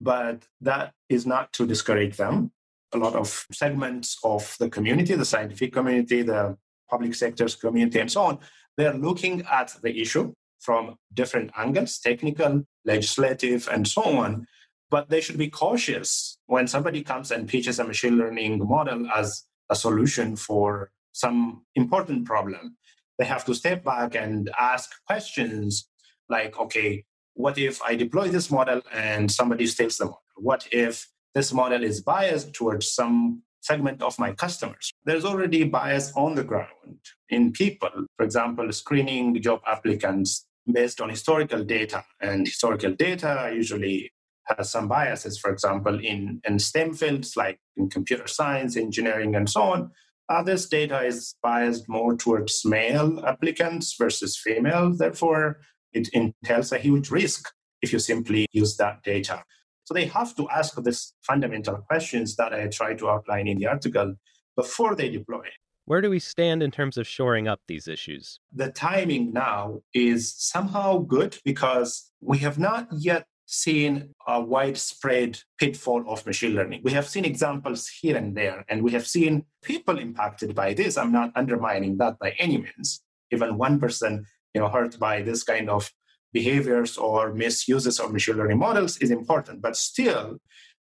but 0.00 0.44
that 0.62 0.92
is 1.10 1.26
not 1.26 1.52
to 1.52 1.66
discourage 1.66 2.16
them. 2.16 2.50
A 2.94 2.98
lot 2.98 3.14
of 3.14 3.44
segments 3.52 4.16
of 4.24 4.56
the 4.58 4.70
community, 4.70 5.14
the 5.14 5.26
scientific 5.26 5.74
community, 5.74 6.22
the 6.22 6.56
public 6.88 7.14
sector's 7.14 7.56
community, 7.56 7.98
and 7.98 8.10
so 8.10 8.22
on, 8.22 8.38
they're 8.78 8.94
looking 8.94 9.42
at 9.50 9.74
the 9.82 10.00
issue 10.00 10.32
from 10.60 10.96
different 11.12 11.50
angles 11.58 11.98
technical, 11.98 12.62
legislative, 12.86 13.68
and 13.70 13.86
so 13.86 14.02
on 14.02 14.46
but 14.90 15.10
they 15.10 15.20
should 15.20 15.38
be 15.38 15.48
cautious 15.48 16.38
when 16.46 16.66
somebody 16.66 17.02
comes 17.02 17.30
and 17.30 17.48
pitches 17.48 17.78
a 17.78 17.84
machine 17.84 18.16
learning 18.16 18.66
model 18.66 19.08
as 19.14 19.44
a 19.70 19.76
solution 19.76 20.36
for 20.36 20.90
some 21.12 21.64
important 21.74 22.24
problem. 22.24 22.76
They 23.18 23.24
have 23.24 23.44
to 23.46 23.54
step 23.54 23.84
back 23.84 24.14
and 24.14 24.50
ask 24.58 24.90
questions 25.06 25.88
like, 26.28 26.58
okay, 26.58 27.04
what 27.34 27.58
if 27.58 27.82
I 27.82 27.94
deploy 27.96 28.28
this 28.28 28.50
model 28.50 28.80
and 28.92 29.30
somebody 29.30 29.66
steals 29.66 29.98
the 29.98 30.06
model? 30.06 30.22
What 30.36 30.66
if 30.72 31.08
this 31.34 31.52
model 31.52 31.82
is 31.82 32.00
biased 32.00 32.54
towards 32.54 32.90
some 32.90 33.42
segment 33.60 34.02
of 34.02 34.18
my 34.18 34.32
customers? 34.32 34.92
There's 35.04 35.24
already 35.24 35.64
bias 35.64 36.12
on 36.16 36.34
the 36.34 36.44
ground 36.44 37.00
in 37.28 37.52
people. 37.52 37.90
For 38.16 38.24
example, 38.24 38.72
screening 38.72 39.40
job 39.42 39.60
applicants 39.66 40.46
based 40.70 41.00
on 41.00 41.08
historical 41.08 41.64
data, 41.64 42.04
and 42.20 42.46
historical 42.46 42.92
data 42.92 43.50
usually 43.54 44.12
has 44.56 44.70
some 44.70 44.88
biases, 44.88 45.38
for 45.38 45.50
example, 45.50 45.98
in, 45.98 46.40
in 46.44 46.58
STEM 46.58 46.94
fields 46.94 47.36
like 47.36 47.58
in 47.76 47.90
computer 47.90 48.26
science, 48.26 48.76
engineering, 48.76 49.34
and 49.34 49.48
so 49.48 49.62
on. 49.62 49.90
Uh, 50.28 50.42
this 50.42 50.68
data 50.68 51.02
is 51.02 51.34
biased 51.42 51.88
more 51.88 52.14
towards 52.16 52.64
male 52.64 53.24
applicants 53.26 53.94
versus 53.98 54.36
female. 54.36 54.94
Therefore, 54.94 55.60
it 55.92 56.08
entails 56.12 56.72
a 56.72 56.78
huge 56.78 57.10
risk 57.10 57.50
if 57.80 57.92
you 57.92 57.98
simply 57.98 58.46
use 58.52 58.76
that 58.76 59.02
data. 59.02 59.42
So 59.84 59.94
they 59.94 60.06
have 60.06 60.36
to 60.36 60.48
ask 60.50 60.76
these 60.82 61.14
fundamental 61.22 61.78
questions 61.88 62.36
that 62.36 62.52
I 62.52 62.66
try 62.66 62.94
to 62.94 63.08
outline 63.08 63.48
in 63.48 63.56
the 63.56 63.68
article 63.68 64.16
before 64.54 64.94
they 64.94 65.08
deploy. 65.08 65.46
Where 65.86 66.02
do 66.02 66.10
we 66.10 66.18
stand 66.18 66.62
in 66.62 66.70
terms 66.70 66.98
of 66.98 67.06
shoring 67.06 67.48
up 67.48 67.60
these 67.66 67.88
issues? 67.88 68.40
The 68.52 68.70
timing 68.70 69.32
now 69.32 69.80
is 69.94 70.34
somehow 70.36 70.98
good 70.98 71.38
because 71.42 72.12
we 72.20 72.36
have 72.38 72.58
not 72.58 72.88
yet 72.92 73.26
seen 73.50 74.14
a 74.26 74.38
widespread 74.38 75.38
pitfall 75.58 76.04
of 76.06 76.26
machine 76.26 76.54
learning. 76.54 76.82
We 76.84 76.92
have 76.92 77.08
seen 77.08 77.24
examples 77.24 77.88
here 77.88 78.14
and 78.14 78.36
there, 78.36 78.62
and 78.68 78.82
we 78.82 78.92
have 78.92 79.06
seen 79.06 79.46
people 79.64 79.98
impacted 79.98 80.54
by 80.54 80.74
this. 80.74 80.98
I'm 80.98 81.12
not 81.12 81.32
undermining 81.34 81.96
that 81.96 82.18
by 82.18 82.34
any 82.38 82.58
means. 82.58 83.00
Even 83.32 83.56
one 83.56 83.80
person, 83.80 84.26
you 84.52 84.60
know, 84.60 84.68
hurt 84.68 84.98
by 84.98 85.22
this 85.22 85.42
kind 85.42 85.70
of 85.70 85.90
behaviors 86.34 86.98
or 86.98 87.32
misuses 87.32 87.98
of 87.98 88.12
machine 88.12 88.36
learning 88.36 88.58
models 88.58 88.98
is 88.98 89.10
important. 89.10 89.62
But 89.62 89.76
still, 89.76 90.36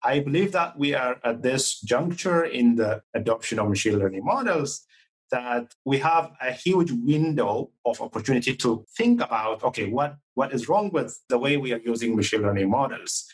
I 0.03 0.21
believe 0.21 0.53
that 0.53 0.79
we 0.79 0.95
are 0.95 1.17
at 1.25 1.43
this 1.43 1.81
juncture 1.83 2.45
in 2.45 2.77
the 2.77 3.03
adoption 3.13 3.59
of 3.59 3.69
machine 3.69 3.99
learning 3.99 4.25
models 4.25 4.87
that 5.31 5.75
we 5.85 5.99
have 5.99 6.33
a 6.41 6.53
huge 6.53 6.91
window 6.93 7.71
of 7.85 8.01
opportunity 8.01 8.55
to 8.57 8.85
think 8.97 9.21
about 9.21 9.63
okay 9.63 9.87
what 9.91 10.17
what 10.35 10.53
is 10.53 10.69
wrong 10.69 10.91
with 10.93 11.21
the 11.29 11.39
way 11.39 11.57
we 11.57 11.73
are 11.73 11.81
using 11.85 12.17
machine 12.17 12.43
learning 12.43 12.71
models 12.71 13.25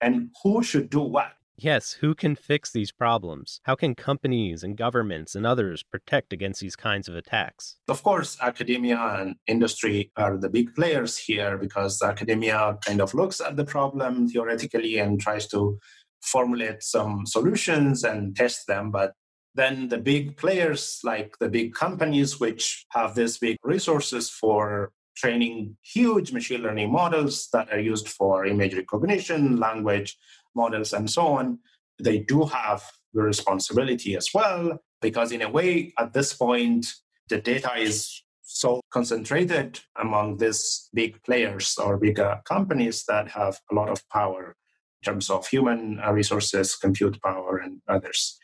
and 0.00 0.30
who 0.42 0.62
should 0.62 0.90
do 0.90 1.00
what 1.00 1.32
Yes, 1.56 1.92
who 1.92 2.16
can 2.16 2.34
fix 2.34 2.72
these 2.72 2.90
problems? 2.90 3.60
How 3.62 3.76
can 3.76 3.94
companies 3.94 4.64
and 4.64 4.76
governments 4.76 5.36
and 5.36 5.46
others 5.46 5.84
protect 5.84 6.32
against 6.32 6.60
these 6.60 6.74
kinds 6.74 7.08
of 7.08 7.14
attacks? 7.14 7.76
Of 7.86 8.02
course, 8.02 8.36
academia 8.40 8.98
and 8.98 9.36
industry 9.46 10.10
are 10.16 10.36
the 10.36 10.48
big 10.48 10.74
players 10.74 11.16
here 11.16 11.56
because 11.56 12.02
academia 12.02 12.76
kind 12.84 13.00
of 13.00 13.14
looks 13.14 13.40
at 13.40 13.56
the 13.56 13.64
problem 13.64 14.28
theoretically 14.28 14.98
and 14.98 15.20
tries 15.20 15.46
to 15.48 15.78
formulate 16.22 16.82
some 16.82 17.24
solutions 17.24 18.02
and 18.02 18.34
test 18.34 18.66
them. 18.66 18.90
But 18.90 19.12
then 19.54 19.88
the 19.88 19.98
big 19.98 20.36
players, 20.36 21.00
like 21.04 21.36
the 21.38 21.48
big 21.48 21.74
companies, 21.74 22.40
which 22.40 22.86
have 22.90 23.14
these 23.14 23.38
big 23.38 23.56
resources 23.62 24.28
for 24.28 24.90
training 25.16 25.76
huge 25.82 26.32
machine 26.32 26.62
learning 26.62 26.90
models 26.90 27.48
that 27.52 27.72
are 27.72 27.78
used 27.78 28.08
for 28.08 28.46
image 28.46 28.74
recognition, 28.74 29.58
language 29.58 30.16
models, 30.56 30.92
and 30.92 31.08
so 31.08 31.26
on, 31.28 31.58
they 32.02 32.18
do 32.18 32.44
have 32.44 32.82
the 33.12 33.22
responsibility 33.22 34.16
as 34.16 34.28
well, 34.34 34.78
because 35.00 35.30
in 35.30 35.42
a 35.42 35.50
way, 35.50 35.92
at 35.98 36.12
this 36.12 36.34
point, 36.34 36.86
the 37.28 37.38
data 37.38 37.70
is 37.76 38.22
so 38.42 38.80
concentrated 38.90 39.80
among 40.00 40.36
these 40.38 40.88
big 40.92 41.22
players 41.22 41.78
or 41.78 41.96
bigger 41.96 42.40
companies 42.44 43.04
that 43.06 43.28
have 43.28 43.58
a 43.70 43.74
lot 43.74 43.88
of 43.88 44.06
power 44.08 44.56
in 45.00 45.12
terms 45.12 45.30
of 45.30 45.46
human 45.46 46.00
resources, 46.12 46.74
compute 46.74 47.20
power, 47.22 47.58
and 47.58 47.80
others. 47.88 48.36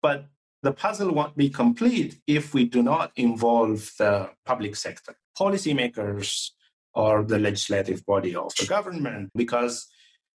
But 0.00 0.26
the 0.64 0.72
puzzle 0.72 1.12
won't 1.14 1.36
be 1.36 1.50
complete 1.50 2.12
if 2.26 2.54
we 2.54 2.64
do 2.64 2.82
not 2.82 3.12
involve 3.16 3.92
the 3.98 4.30
public 4.46 4.74
sector, 4.74 5.14
policymakers, 5.38 6.50
or 6.94 7.22
the 7.22 7.38
legislative 7.38 8.04
body 8.06 8.34
of 8.34 8.50
the 8.58 8.66
government, 8.66 9.30
because 9.34 9.86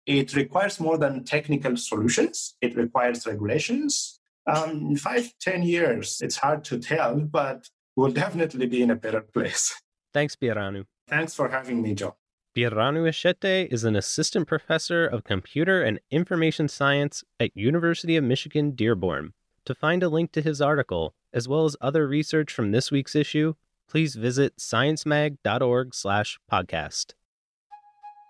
it 0.07 0.37
requires 0.37 0.79
more 0.79 0.99
than 0.99 1.25
technical 1.25 1.77
solutions. 1.77 2.57
It 2.61 2.77
requires 2.77 3.27
regulations. 3.27 4.21
Um, 4.47 4.71
in 4.91 4.97
five, 4.97 5.33
ten 5.41 5.63
years, 5.63 6.21
it's 6.21 6.37
hard 6.37 6.63
to 6.65 6.79
tell, 6.79 7.15
but 7.21 7.67
we'll 7.97 8.13
definitely 8.13 8.67
be 8.67 8.83
in 8.83 8.91
a 8.91 8.97
better 8.97 9.23
place. 9.23 9.75
Thanks, 10.13 10.37
Birhanu. 10.37 10.85
Thanks 11.09 11.35
for 11.35 11.49
having 11.49 11.81
me, 11.81 11.95
Joe. 11.95 12.17
Birhanu 12.57 13.03
Eshete 13.13 13.69
is 13.71 13.85
an 13.85 13.97
assistant 13.97 14.47
professor 14.47 15.07
of 15.07 15.25
computer 15.25 15.83
and 15.83 16.01
information 16.11 16.69
science 16.69 17.25
at 17.41 17.57
University 17.57 18.17
of 18.17 18.25
Michigan 18.25 18.73
Dearborn. 18.73 19.33
To 19.69 19.75
find 19.75 20.03
a 20.03 20.09
link 20.09 20.33
to 20.33 20.41
his 20.41 20.63
article, 20.63 21.13
as 21.31 21.47
well 21.47 21.67
as 21.67 21.77
other 21.79 22.09
research 22.09 22.51
from 22.51 22.71
this 22.71 22.91
week's 22.91 23.15
issue, 23.15 23.53
please 23.87 24.15
visit 24.15 24.57
sciencemag.org/podcast. 24.57 27.13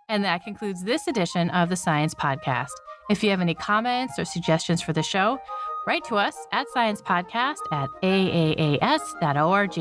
And 0.09 0.24
that 0.24 0.42
concludes 0.42 0.83
this 0.83 1.07
edition 1.07 1.48
of 1.51 1.68
the 1.68 1.77
Science 1.77 2.12
Podcast. 2.12 2.72
If 3.09 3.22
you 3.22 3.31
have 3.31 3.40
any 3.40 3.55
comments 3.55 4.18
or 4.18 4.24
suggestions 4.24 4.83
for 4.83 4.92
the 4.92 5.05
show, 5.05 5.38
write 5.87 6.05
to 6.07 6.16
us 6.16 6.35
at 6.51 6.66
sciencepodcast 6.74 7.59
at 7.70 7.88
aaas.org. 8.03 9.77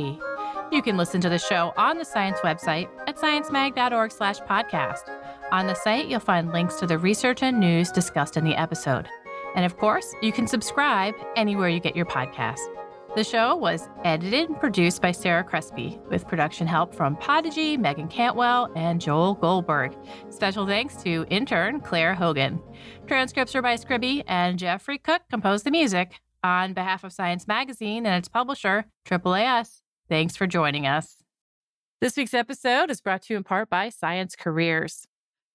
You 0.71 0.83
can 0.83 0.95
listen 0.95 1.21
to 1.21 1.29
the 1.29 1.39
show 1.39 1.73
on 1.75 1.97
the 1.97 2.05
science 2.05 2.37
website 2.41 2.87
at 3.07 3.17
sciencemag.org 3.17 4.11
slash 4.11 4.37
podcast. 4.41 5.09
On 5.51 5.65
the 5.65 5.73
site, 5.73 6.05
you'll 6.05 6.19
find 6.19 6.51
links 6.51 6.75
to 6.75 6.85
the 6.85 6.99
research 6.99 7.41
and 7.41 7.59
news 7.59 7.91
discussed 7.91 8.37
in 8.37 8.43
the 8.43 8.55
episode. 8.55 9.09
And 9.57 9.65
of 9.65 9.75
course, 9.75 10.13
you 10.21 10.31
can 10.31 10.45
subscribe 10.45 11.15
anywhere 11.35 11.67
you 11.67 11.79
get 11.79 11.95
your 11.95 12.05
podcast. 12.05 12.59
The 13.15 13.23
show 13.23 13.55
was 13.55 13.89
edited 14.05 14.49
and 14.49 14.59
produced 14.59 15.01
by 15.01 15.11
Sarah 15.11 15.43
Crespi, 15.43 15.99
with 16.11 16.27
production 16.27 16.67
help 16.67 16.93
from 16.93 17.15
Podigy, 17.15 17.75
Megan 17.75 18.07
Cantwell, 18.07 18.71
and 18.75 19.01
Joel 19.01 19.33
Goldberg. 19.33 19.97
Special 20.29 20.67
thanks 20.67 20.97
to 20.97 21.25
intern 21.31 21.79
Claire 21.79 22.13
Hogan. 22.13 22.61
Transcripts 23.07 23.55
are 23.55 23.63
by 23.63 23.77
Scribie, 23.77 24.23
and 24.27 24.59
Jeffrey 24.59 24.99
Cook 24.99 25.23
composed 25.31 25.65
the 25.65 25.71
music. 25.71 26.21
On 26.43 26.73
behalf 26.73 27.03
of 27.03 27.11
Science 27.11 27.47
Magazine 27.47 28.05
and 28.05 28.15
its 28.15 28.29
publisher, 28.29 28.85
AAAS, 29.05 29.81
thanks 30.07 30.35
for 30.37 30.45
joining 30.45 30.85
us. 30.85 31.23
This 31.99 32.15
week's 32.15 32.35
episode 32.35 32.91
is 32.91 33.01
brought 33.01 33.23
to 33.23 33.33
you 33.33 33.37
in 33.37 33.43
part 33.43 33.71
by 33.71 33.89
Science 33.89 34.35
Careers. 34.35 35.07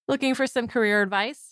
Looking 0.08 0.34
for 0.34 0.48
some 0.48 0.66
career 0.66 1.02
advice? 1.02 1.51